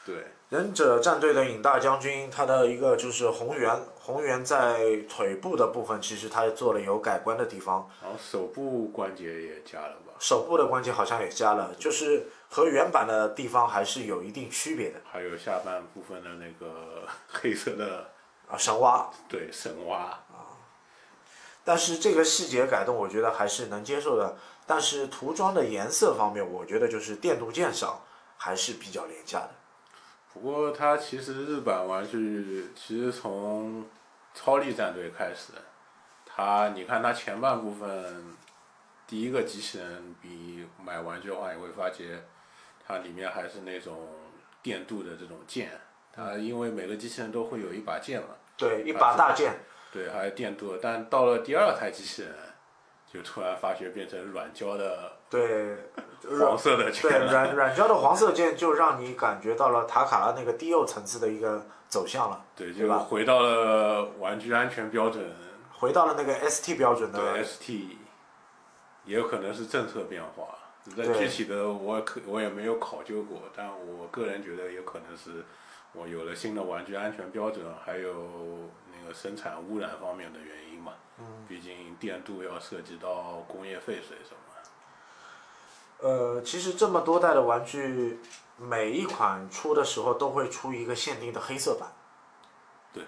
[0.05, 0.25] 对。
[0.51, 7.89] 忍者战队的影大将军，他的一个就是红猿，红猿在腿部的部分，其实他做了有改观的地方。
[8.01, 10.11] 然后手部关节也加了吧？
[10.19, 14.99] 手部的关节好像也加了，就是和原版的地方还是有一定区别的。
[15.09, 18.09] 还有下半部分的那个 黑色的
[18.49, 19.09] 啊神蛙。
[19.29, 20.51] 对神蛙啊。
[21.63, 24.35] 但是这个细节改动，我觉得还是能接受的。
[24.67, 28.01] 但是涂装的颜色方面，我觉得就是电镀件上
[28.35, 29.51] 还是比较廉价的。
[30.33, 33.85] 不过它其实日版玩具其实从
[34.33, 35.53] 超力战队开始，
[36.25, 38.35] 它你看它前半部分
[39.05, 42.23] 第一个机器人比买玩具的话，你会发觉
[42.87, 44.07] 它里面还是那种
[44.61, 45.71] 电镀的这种剑，
[46.13, 49.53] 它因为每个机器人都会有一把剑嘛，对，一把大剑，
[49.91, 52.31] 对，还有电镀，但到了第二台机器人。
[53.13, 55.75] 就突然发觉变成软胶的，对，
[56.39, 65.25] 黄色的对软软胶的黄色键就让你感觉到了塔卡拉那个低幼层次的一个走向了，对，就回到了玩具安全标准，
[65.73, 67.97] 回到了那个 ST 标准的对 ST，
[69.05, 70.55] 也有可能是政策变化，
[70.95, 75.43] 但具体的我可我也没有考究过，但我个人觉得有可能是
[75.93, 78.13] 我有了新的玩具安全标准，还有
[78.93, 80.93] 那个生产污染方面的原因嘛。
[81.47, 84.37] 毕竟电镀要涉及到工业废水什么。
[86.01, 88.19] 呃，其实这么多代的玩具，
[88.57, 91.91] 每一款出的时候都会出一个限定的黑色版。
[92.91, 93.05] 对。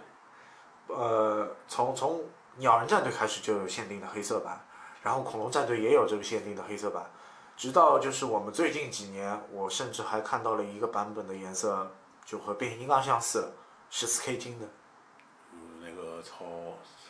[0.88, 2.22] 呃，从从
[2.58, 4.64] 鸟人战队开始就有限定的黑色版，
[5.02, 7.12] 然后恐龙战队也有这个限定的黑色版，
[7.58, 11.92] 直到就是我们最近几年，我甚至还看到了一个版本的颜色
[12.24, 13.52] 就和变形金刚相似，
[13.90, 14.68] 十四 K 金的。
[15.52, 16.46] 嗯，那个超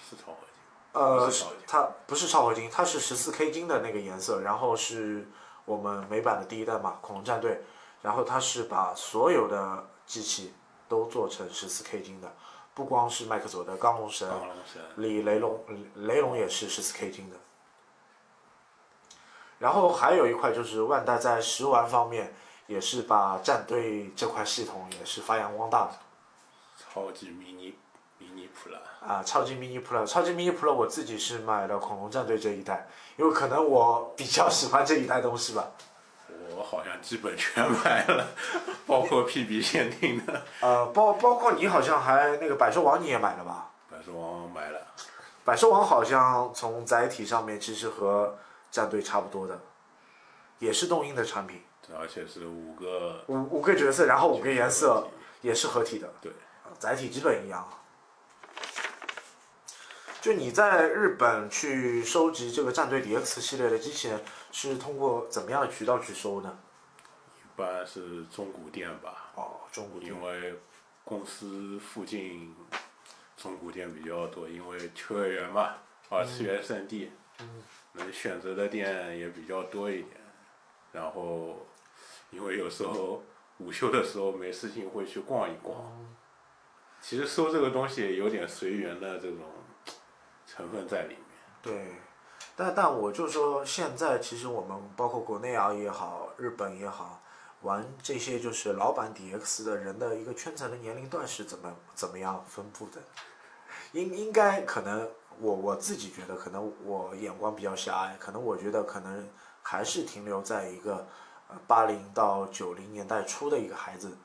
[0.09, 0.53] 是超合金。
[0.93, 1.29] 呃，
[1.67, 5.27] 它不是超合金，它是十四 K 金的那个颜色，然后是
[5.65, 7.62] 我们美版的第一代嘛，恐龙战队，
[8.02, 10.54] 然后它是把所有的机器
[10.88, 12.32] 都做成十四 K 金的，
[12.73, 14.30] 不光是麦克佐的钢龙神，
[14.97, 15.63] 李雷龙，
[15.95, 17.38] 雷龙也是十四 K 金的。
[19.60, 22.34] 然后还有一块就是万代在食玩方面
[22.67, 25.93] 也是把战队这块系统也是发扬光大的。
[26.78, 27.78] 超级迷你
[29.05, 32.87] 啊，超级迷你 Pro，超级迷你 Pro 我自己是买了恐龙战队这一代，
[33.17, 35.71] 因为可能我比较喜欢这一代东西吧。
[36.55, 38.27] 我好像基本全买了，
[38.87, 40.41] 包括 PB 限定的。
[40.61, 43.71] 呃，包包括你好像还那个百兽王你也买了吧？
[43.91, 44.79] 百兽王买了，
[45.43, 48.37] 百兽王好像从载体上面其实和
[48.71, 49.59] 战队差不多的，
[50.59, 51.61] 也是动音的产品，
[51.99, 55.05] 而且是五个五五个角色，然后五个颜色
[55.41, 56.31] 也是合体的，对，
[56.79, 57.67] 载体基本一样。
[60.23, 64.21] 就你在日本去收集这个战队 DX 系列的机器人，
[64.53, 66.59] 是通过怎么样的渠道去收呢？
[67.41, 70.21] 一般是中古店吧，哦，中古店因。
[70.21, 70.57] 为
[71.03, 72.55] 公司附近
[73.36, 75.73] 中古店比较多，因为秋叶原嘛，
[76.07, 77.12] 二次元圣地，
[77.91, 80.21] 能选择的店也比较多一点。
[80.93, 81.67] 然后，
[82.31, 83.21] 因为有时候
[83.57, 85.77] 午休的时候没事情会去逛一逛。
[87.01, 89.39] 其实收这个东西有点随缘的这种
[90.55, 91.19] 成分在里面。
[91.61, 91.95] 对，
[92.55, 97.21] 但但我就说，现在其实我们包括国内啊也好，日本也好，
[97.61, 103.01] 玩这些就是老版 DX 的人的一个圈层的年龄段是怎么怎么样分布的？
[103.93, 109.29] 应应该可能我我自己觉得，可能我眼光比较狭隘，可能我觉得可能
[109.61, 111.07] 还是停留在一个
[111.47, 114.17] 呃八零到九零年代初的一个孩子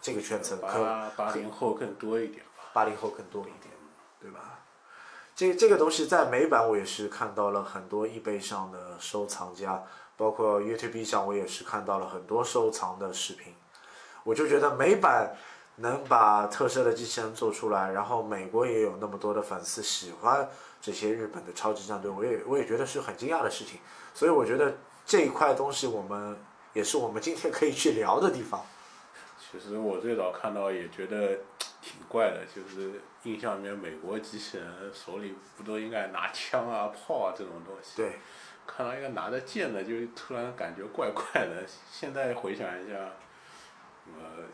[0.00, 2.64] 这个圈层，可八八零后更多一点吧。
[2.72, 3.72] 八零后更多一点，
[4.20, 4.57] 对吧？
[5.38, 9.80] 这这个东西在美版我也是看到了很多易贝上的收藏家，
[10.16, 13.54] 包括 YouTube 上我也是看到了很多收藏的视频。
[14.24, 15.32] 我就觉得美版
[15.76, 20.48] 能把特色的机器人做出来，然后美国也有那么多的粉丝喜欢
[20.82, 23.78] 这些日本的超级战队，我也我也觉得是很惊讶的事情。
[24.12, 24.74] 所以我觉得
[25.06, 26.36] 这一块东西我们
[26.72, 28.60] 也是我们今天可以去聊的地方。
[29.52, 31.38] 其实我最早看到也觉得
[31.80, 37.96] 挺怪的，就是印象里面美国机器人手里不都应该拿枪啊、炮啊这种东西？
[37.96, 38.12] 对，
[38.66, 41.64] 看到一个拿着剑的，就突然感觉怪怪的。
[41.90, 42.94] 现在回想一下，
[44.06, 44.44] 呃，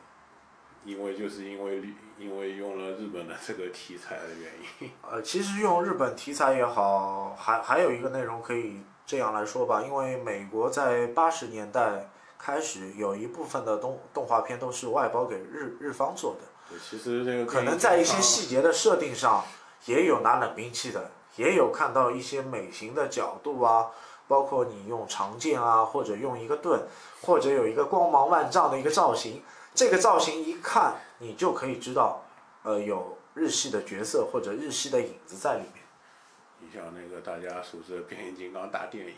[0.84, 1.82] 因为就是因为
[2.18, 16.53] 因为用了日本的这个题材的原因， 呃，其实用日本题材也好，还还有一个内容可以这样来说吧，因为美国在八十年代开始有一部分的动动画片都是外包给日日方做的，对
[16.90, 19.44] 其实这个可能在一些细节的设定上
[19.86, 23.90] 也有拿冷兵器的，也有看到一些美型的角度啊，
[24.26, 26.80] 包括你用长剑啊，或者用一个盾，
[27.22, 29.42] 或者有一个光芒万丈的一个造型，
[29.74, 32.24] 这个造型一看你就可以知道，
[32.62, 35.84] 呃，有日系的角色或者日系的影子在里面。
[36.60, 39.14] 你像那个大家熟知的变形金刚大电影，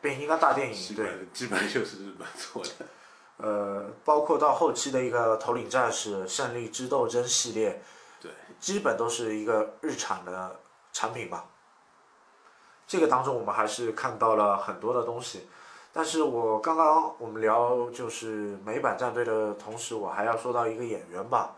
[0.00, 2.70] 变形金刚大电影对，基本就是日本做的。
[3.38, 7.82] 呃，包括到后期的一个头领战士、胜利之斗争系列，
[8.20, 10.60] 对，基本都是一个日产的
[10.92, 11.44] 产品吧。
[12.86, 15.48] 这个当中我们还是看到了很多的东西，
[15.92, 21.56] 但是我刚刚我们聊就是美版战队的同时，我还要说到一个演员吧，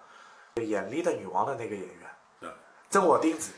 [0.56, 2.10] 演《力的女王》的那个演员，
[2.40, 2.50] 对
[2.88, 3.52] 真我钉子。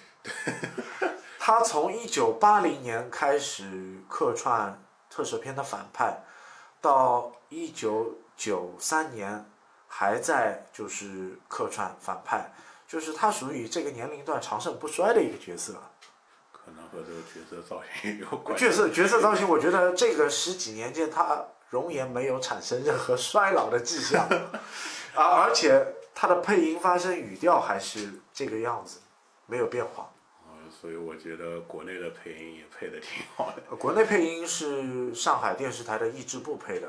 [1.39, 6.19] 他从一九八零年开始客串特摄片的反派，
[6.81, 9.45] 到一九九三年
[9.89, 12.53] 还在就是客串反派，
[12.87, 15.75] 就是他属于这个年龄段长盛不衰的一个角色。
[16.53, 18.59] 可能和这个角色造型有关。
[18.59, 24.29] 角色角色造型，我觉得这个十几年间他容颜没有产生任何衰老的迹象，
[25.15, 29.01] 而 而且他的配音发声语调还是这个样子，
[29.47, 30.11] 没有变化。
[30.77, 33.63] 呃所以我觉得国内的配音也配的挺好的。
[33.71, 36.89] 呃 国内配音是上海电视台的译制部配的，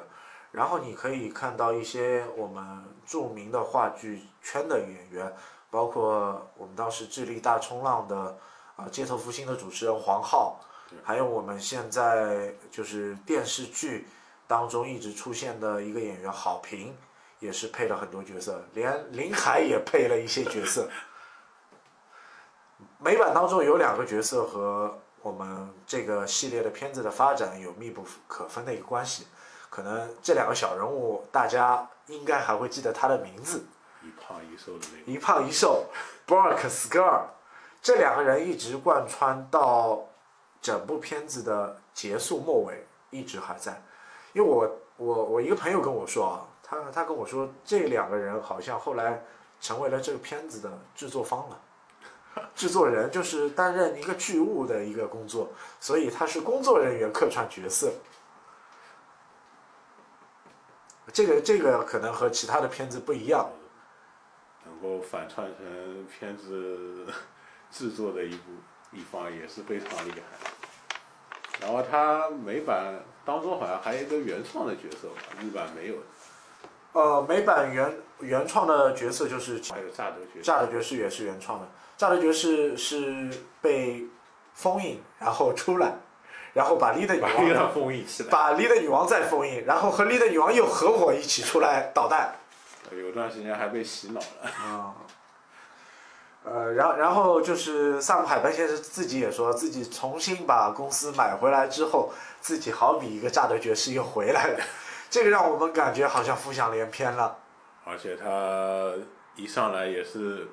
[0.51, 5.33] 然后你可以看到一些我们著名的话剧圈的演员，
[5.71, 8.37] 包括我们当时智力大冲浪的
[8.75, 10.59] 啊、街头复兴的主持人黄浩，
[11.03, 14.05] 还有我们现在就是电视剧
[14.47, 16.95] 当中一直出现的一个演员郝平，
[17.39, 20.87] 也是配了很多角色，连林海也配了一些角色。
[22.99, 29.27] 美版当中有两个角色和我们这个系列的片子的发展有密不可分的一个关系，
[29.69, 33.63] 可能这两个小人物大家应该还会记得他的名字，
[34.01, 35.85] 一胖一瘦的那个，一胖一瘦
[36.25, 37.29] b o r k s k a r
[37.81, 40.03] 这两个人一直贯穿到
[40.59, 43.79] 整部片子的结束末尾，一直还在。
[44.33, 49.21] 因为我我我一个朋友跟我说啊，他他跟我说这两个人好像后来
[49.61, 51.59] 成为了这个片子的制作方了。
[52.55, 57.91] 制作人就是担任一个剧务的一个工作，所以他是工作人员客串角色。
[61.13, 63.49] 这个这个可能和其他的片子不一样。
[64.65, 67.07] 能够反串成片子
[67.71, 68.51] 制作的一部
[68.91, 70.51] 一方也是非常厉害。
[71.61, 76.01] 然后他美版当中好像还有一个原创的角色吧，日版没有的。
[76.93, 81.67] 呃，美版原原创的角色就是还有炸德爵士，炸的爵士也是原创的。
[81.97, 83.29] 炸的爵士是
[83.61, 84.05] 被
[84.53, 85.95] 封印，然后出来，
[86.53, 88.29] 然后把丽的女王封印起来。
[88.29, 92.35] 把丽的女王再封印，然后和丽的女王又合伙一起出来捣蛋。
[92.91, 94.49] 有段时间还被洗脑了。
[94.63, 94.95] 啊，
[96.45, 104.59] 呃，然然后就是萨姆海班先生自己也说自己重新把公司买回来之后，自己好比一个炸的爵士又回来了，
[105.09, 107.37] 这个让我们感觉好像浮想联翩了。
[107.83, 108.93] 而且他
[109.35, 110.47] 一上来也是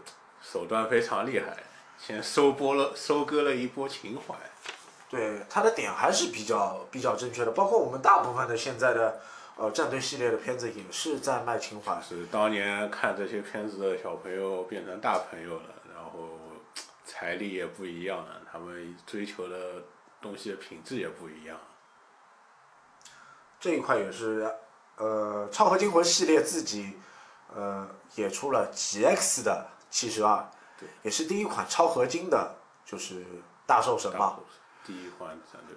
[0.52, 1.56] 手段非常厉害，
[1.98, 4.34] 先收播了收割了一波情怀。
[5.10, 9.20] 对他的点还是比较比较正确的，包括我们大部分的现在的
[9.56, 12.00] 呃战队系列的片子也是在卖情怀。
[12.00, 16.38] 是当年看这些片子的小朋友变成大朋友了，然后
[17.04, 19.82] 财力也不一样了，他们追求的
[20.20, 21.56] 东西的品质也不一样。
[23.60, 24.52] 这一块也是，
[24.96, 26.98] 呃，超合金魂系列自己，
[27.54, 30.44] 呃，也出了 GX 的七十二，
[30.76, 33.24] 对，也是第一款超合金的，就是
[33.64, 34.40] 大兽神嘛，
[34.84, 35.76] 第一款战队。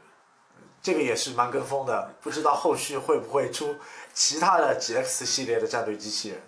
[0.82, 3.76] 这个也是蛮跟风的，不知道后续会不会出
[4.14, 6.42] 其他的 GX 系列的战队机器人。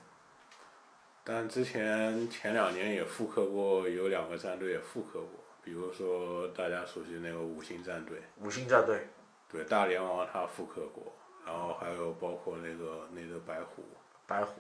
[1.24, 5.30] 但之前前两年也复刻过，有两个战队也复刻过，
[5.64, 9.10] 比如说大家熟悉那个五星战队，五星战队，
[9.48, 11.14] 对，大连王他复刻过，
[11.46, 13.84] 然后还有包括那个那个白虎，
[14.26, 14.60] 白虎，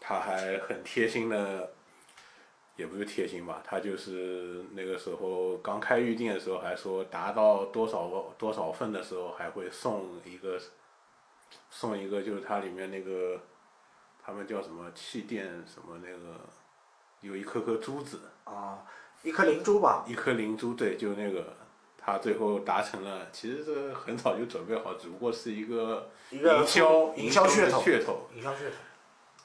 [0.00, 1.72] 他还很贴心的，
[2.80, 10.58] 也不是贴心吧，他就是那个时候刚开预定的时候还说达到多少个多少份的时候还会送一个，
[11.68, 13.38] 送一个就是它里面那个，
[14.24, 16.40] 他们叫什么气垫什么那个，
[17.20, 18.82] 有一颗颗珠子，啊，
[19.22, 21.56] 一颗灵珠吧，一颗灵珠，对，就那个。
[22.02, 28.26] 他最后达成了，其实这很早就准备好，只不过是一个一个营销营销噱噱头，噱头。
[28.34, 28.76] 营销噱头。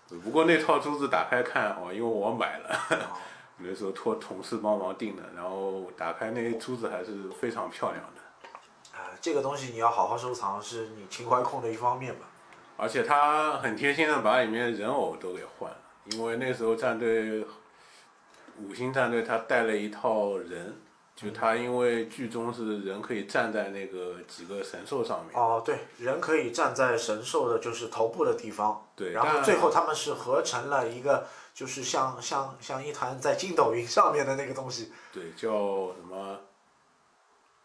[0.10, 3.18] 不过那套珠子打开看哦，因为我买了，啊
[3.58, 12.28] 那时候托同事帮忙订的，然后打开那珠子还是非常漂亮的，啊，这个东西你要好好收藏，是你情怀控的一方面吧。
[12.78, 15.78] 而且他很贴心的把里面人偶都给换了，
[16.12, 17.46] 因为那时候战队
[18.60, 20.76] 五星战队他带了一套人，
[21.16, 35.50] 就他因为剧中是人可以站在那个几个神兽上面，哦，对，人可以站在神兽的就是头部的地方，对，然后最后他们是合成了一个，就是像像像一团在筋斗云上面的那个东西，对叫
[35.94, 36.38] 什么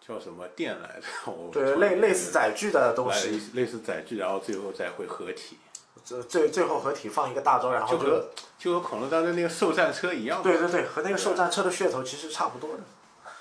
[0.07, 1.07] 叫什么电来着？
[1.33, 5.59] 我对，类类似载具的东西，类类似载具，然后最后再会合体，
[6.05, 8.31] 最最最后合体放一个大招，然后就就和
[8.61, 10.41] 就和恐龙战队那个兽战车一样。
[10.41, 12.83] 对对对，和那个兽战车的噱头其实差不多的。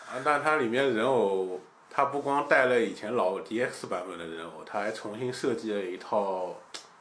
[0.09, 6.55] 啊，但它里面人偶，它不光带了以前老 DX 版本的人偶，它还重新设计了一套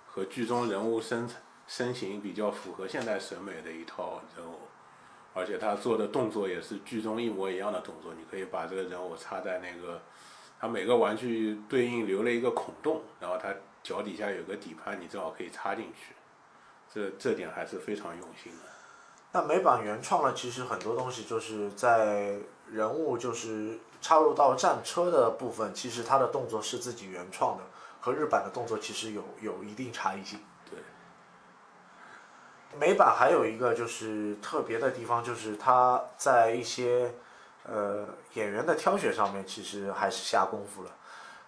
[0.06, 1.26] 和剧中人物身
[1.66, 4.60] 身形比较符合现代审美的一套人偶，
[5.32, 8.12] 而且它做的动作也是剧中一模一样的动作。
[8.12, 10.02] 你可以把这个人偶插在那个，
[10.60, 16.14] 它每个玩具对应留了一个孔洞，然后它脚底下有个底盘，你正好可以插进去。
[16.92, 18.68] 这这点还是非常用心的。
[19.32, 22.38] 那美版原创呢，其实很多东西就是在
[22.70, 27.64] 人物就是插入到战车的部分，其实他的动作是自己原创的，
[28.00, 30.38] 和日版的动作其实有有一定差异性。
[30.70, 30.78] 对。
[32.78, 37.14] 美版还有一个就是特别的地方，就是他在一些
[37.64, 40.90] 呃演员的挑选上面，其实还是下功夫了。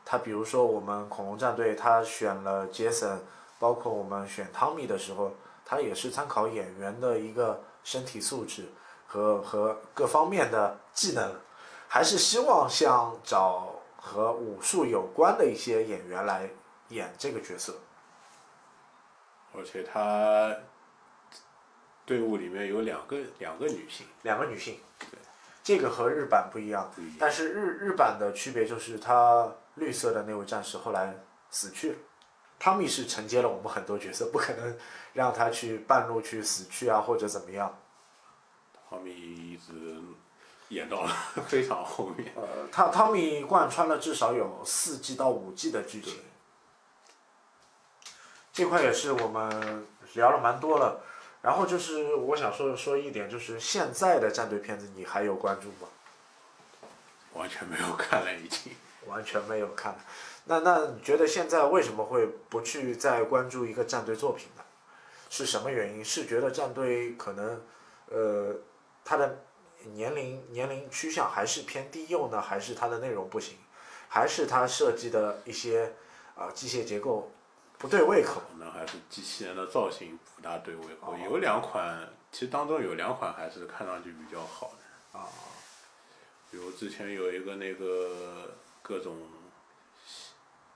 [0.05, 3.23] 他比如说我们恐龙战队，他选了杰森，
[3.59, 5.33] 包括我们选汤米的时候，
[5.65, 8.71] 他也是参考演员的一个身体素质
[9.11, 11.35] 和和各方面的技能，
[11.89, 16.49] 还是希望像找和武术有关的一些演员来
[16.91, 17.75] 演这个角色。
[19.53, 20.55] 而且他
[22.07, 24.79] 队伍里面有两个两个女性，两个女性，
[25.65, 31.13] 这个和日版不一样，不一样但是日日版的区别就是他绿色的那位战士后来
[31.51, 31.99] 死去了，
[32.61, 34.79] 汤米是承接了我们很多角色，不可能
[35.15, 37.77] 让他去半路去死去啊或者怎么样。
[38.91, 39.73] 汤米一直
[40.71, 41.17] 演到了
[41.47, 42.33] 非常后面。
[42.35, 46.19] 呃，他汤米贯穿了至少有四季到五季的剧情，
[48.53, 51.05] 这块也是我们聊了蛮多了。
[51.41, 55.89] 然后就是我想说说一点，就是现在的战队片子你还有关注吗？
[57.35, 58.73] 完全没有看了已经。
[59.07, 59.99] 完全没有看了。
[60.45, 64.63] 那那你觉得现在为什么会不去再关注一个战队作品呢？
[65.31, 66.05] 是什么原因？
[66.05, 67.63] 是觉得战队可能，
[68.09, 68.55] 呃，
[69.11, 69.43] 它的
[69.95, 72.41] 年龄年龄趋向还是偏低幼呢？
[72.41, 73.57] 还是它的内容不行？
[74.09, 75.93] 还是它设计的一些
[76.37, 77.29] 啊、机械结构
[77.77, 78.41] 不对胃口？
[78.53, 81.17] 可能还是机器人的造型不大对胃口。
[81.25, 85.19] 有两款，其实当中有两款还是看上去比较好的。
[85.19, 85.27] 啊。
[86.49, 89.17] 比如之前有一个那个各种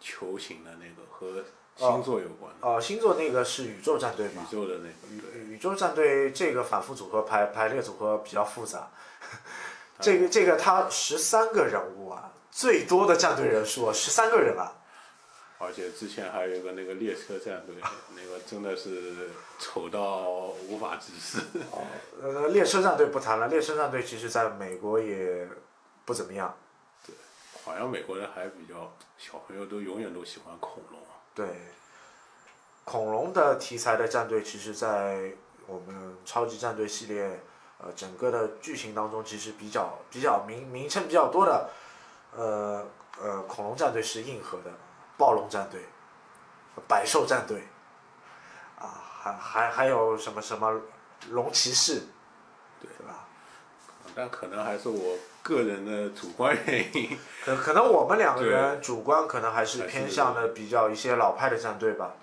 [0.01, 1.45] 球形的那个和
[1.77, 4.53] 星座有关的、哦、星座那个是宇宙战队吗宇？
[4.53, 4.89] 宙的那
[5.23, 5.34] 个，对，
[5.65, 8.91] 宇宙战队这个反复组合排排列组合比较复杂，
[9.99, 14.71] 这个这个他十三个人物啊，最多的战队人数十三个人啊。
[15.57, 17.77] 而且之前还有一个那个列车战队，
[18.15, 20.29] 那个真的是丑到
[20.69, 21.39] 无法直视。
[22.21, 25.49] 呃，列车战队不谈了，列车战队其实在美国也
[26.05, 26.55] 不怎么样。
[27.65, 31.01] 好像美国人还比较小朋友都永远都喜欢恐龙。
[31.35, 31.47] 对，
[32.85, 35.33] 恐龙的题材的战队，其实在
[35.67, 37.41] 我们超级战队系列，
[37.79, 41.71] 呃，整个的剧情当中，其实比较比较名名称比较多的，
[42.37, 42.87] 呃
[43.21, 44.71] 呃，恐龙战队是硬核的，
[45.17, 45.81] 暴龙战队，
[46.89, 47.63] 百兽战队，
[48.79, 50.81] 啊，还还还有什么什么
[51.31, 52.01] 龙骑士，
[52.81, 53.25] 对对吧？
[54.15, 57.19] 但可能还是我个人的主观原因。
[57.45, 62.15] 可可能我们两个人主观可能还是偏向的比较一些老派的战队吧，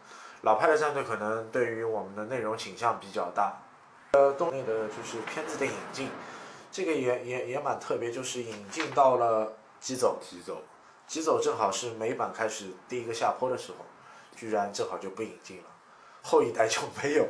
[0.42, 3.62] 老派的战队可能对于我们的内容倾向比较大。
[4.14, 6.10] 呃，动内的就是片子的引进，
[6.72, 10.62] 这个也也也蛮特别，就是引进到了疾走，急走，
[11.08, 13.86] 疾走正好是美版开始第一个下坡的时候，
[14.36, 15.64] 居然正好就不引进了，
[16.24, 17.26] 后一代就没有。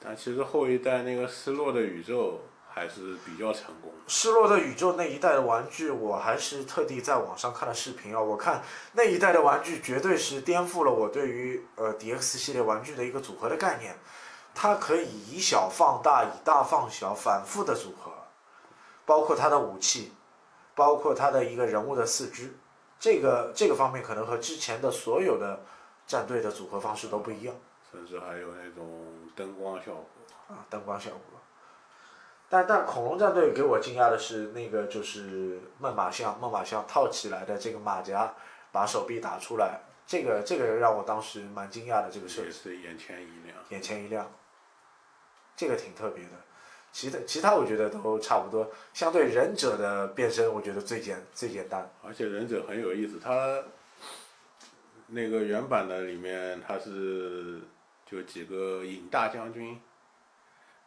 [0.00, 2.40] 但其实后一代那个失落的宇宙
[2.78, 3.98] 还是比较成功的。
[4.06, 8.20] 失落的宇宙那一代的玩具，我还是特地在网上看了视频啊。
[8.20, 8.62] 我看
[8.92, 13.96] 那一代的玩具绝对是颠覆了我对于呃 DX 系列玩具的一个组合的概念。
[14.54, 18.10] 它可以以小放大，以大放小，反复的组合，
[19.04, 20.12] 包括它的武器，
[20.74, 22.56] 包括它的一个人物的四肢，
[22.98, 25.60] 这个这个方面可能和之前的所有的
[26.08, 27.54] 战队的组合方式都不一样。
[27.92, 29.04] 甚至还有那种
[29.36, 30.04] 灯光效果。
[30.48, 31.37] 啊，灯光效果。
[32.48, 38.34] 但但恐龙战队给我惊讶的是，那个就是猛犸象，猛犸象套起来的这个马甲，
[38.72, 43.56] 把手臂打出来，这个这个让我当时蛮惊讶的，这个设也计，是眼前一亮。
[43.68, 44.30] 眼前一亮，
[45.54, 46.30] 这个挺特别的。
[46.90, 51.88] 其他其他我觉得都差不多，相对忍者的变身，我觉得最简最简单。
[52.02, 53.62] 而且忍者很有意思，他
[55.08, 57.60] 那个原版的里面他是
[58.06, 59.78] 就几个影大将军，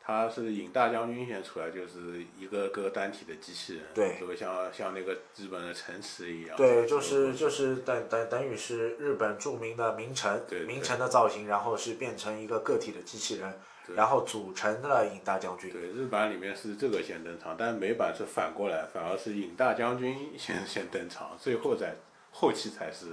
[0.04, 6.58] 他是尹大将军先出来，就是一个个单体的机器人，对就像像那个日本的城池一样。
[6.58, 13.60] 对，就是就是等等等于是日本著名的名城对，名城的造型，然后是变成一个个体的机器人，
[13.96, 15.72] 然后组成了影大将军。
[15.72, 21.96] 对，日版里面是这个先登场，但美版是反过来，反而是影大将军先先登场，最后在
[22.32, 23.06] 后期才是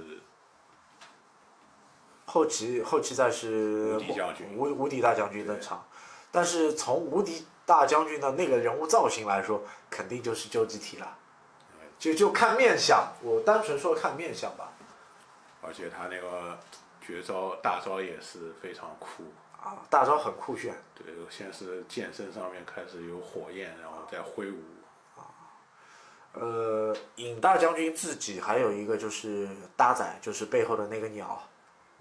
[2.25, 5.83] 后期后期再是无敌将军无无敌大将军登场，
[6.31, 11.17] 但是从无敌大将军的那个人物造型来说，肯定就是究极体了。
[11.97, 14.71] 就就看面相，我单纯说看面相吧。
[15.61, 16.57] 而且他那个
[17.01, 19.23] 绝招大招也是非常酷。
[19.61, 20.73] 啊，大招很酷炫。
[20.95, 24.57] 对，先是剑身上面开始有火焰，然后再挥舞。
[25.17, 25.27] 啊
[26.31, 31.41] 呃，尹大将军自己还有一个就是搭载，就是背后的那个鸟。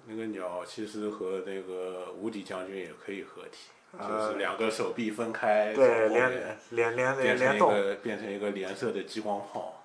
[0.05, 7.73] 那个鸟其实和那个无敌将军也可以合体，呃就是两个手臂分开，对，连连连连动。
[8.03, 9.83] 变成一个连射的激光炮。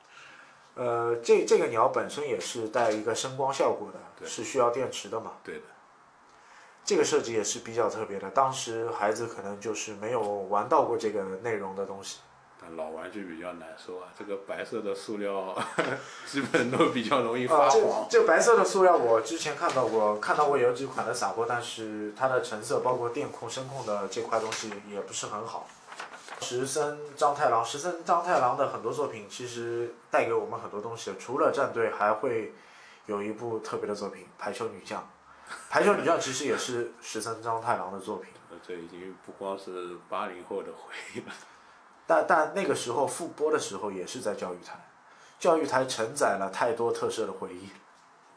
[0.75, 5.33] 呃，这这个鸟本身也是带一个声光效果的，是需要电池的嘛。
[5.43, 5.61] 对的，
[6.83, 12.19] 这个设计也是比较特别的，当时孩子可能就是没有玩到过这个内容的东西。
[12.65, 15.53] 但老玩具比较难受啊，这个白色的塑料
[16.25, 18.07] 基本都比较容易发黄。
[18.09, 25.67] 这白色的塑料我之前看到过，看到过有几款的散货，但是它的成色包括电控、声控的这块东西也不是很好。
[26.39, 32.53] 石森章太郎，石森章太郎的很多作品其实带给我们很多东西，除了战队，还会
[33.05, 35.01] 有一部特别的作品《排球女将》。
[35.69, 38.31] 《排球女将》其实也是石森章太郎的作品。
[38.49, 41.33] 呃这已经不光是八零后的回忆了。
[42.05, 44.73] 但但那个时候复播的时候也是在教育台，
[45.39, 47.69] 教育台承载了太多特色的回忆。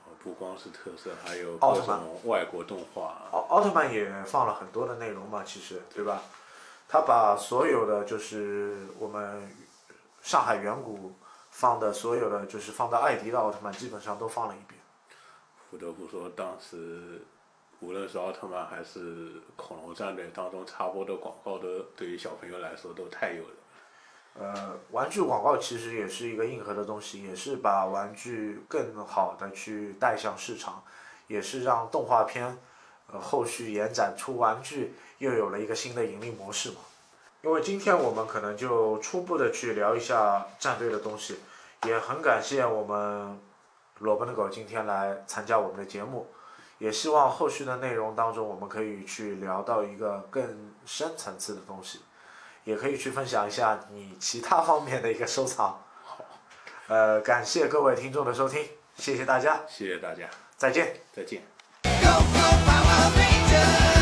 [0.07, 3.29] 呃不光是特色，还有各奥特曼种外国动画。
[3.31, 6.21] 奥奥特曼也放了很多的内容嘛，其实对吧？
[6.89, 9.49] 他把所有的就是我们
[10.23, 11.13] 上海远古
[11.51, 14.81] 放的所有的就是放到艾迪的奥特曼基本上都放了一遍。
[15.71, 17.23] 不得不说，当时
[17.81, 23.51] 无论是奥特曼还是恐龙战队当中插播的广告，都对于小朋友来说都太有了。
[24.39, 30.83] 呃，玩具广告其实也是一个硬核的东西，也是把玩具更好的去带向市场，
[31.27, 32.59] 也是让动画片
[33.13, 36.77] 呃后续延展出玩具又有了一个新的盈利模式嘛。
[37.43, 41.39] 因为今天我们可能就初步的去聊一下战队的东西，
[41.87, 43.39] 也很感谢我们
[44.01, 46.27] 裸奔的狗今天来参加我们的节目，
[46.79, 52.01] 也希望后续的内容当中我们可以去聊到一个更深层次的东西。
[52.65, 55.81] 也可以去分享一下你其他方面的一个收藏。
[56.05, 56.19] 好，
[56.89, 58.61] 呃，感谢各位听众的收听，
[58.97, 61.01] 谢谢大家，谢谢大家，再见。
[61.15, 61.43] 再见。
[61.85, 61.91] Go,
[62.35, 63.96] go!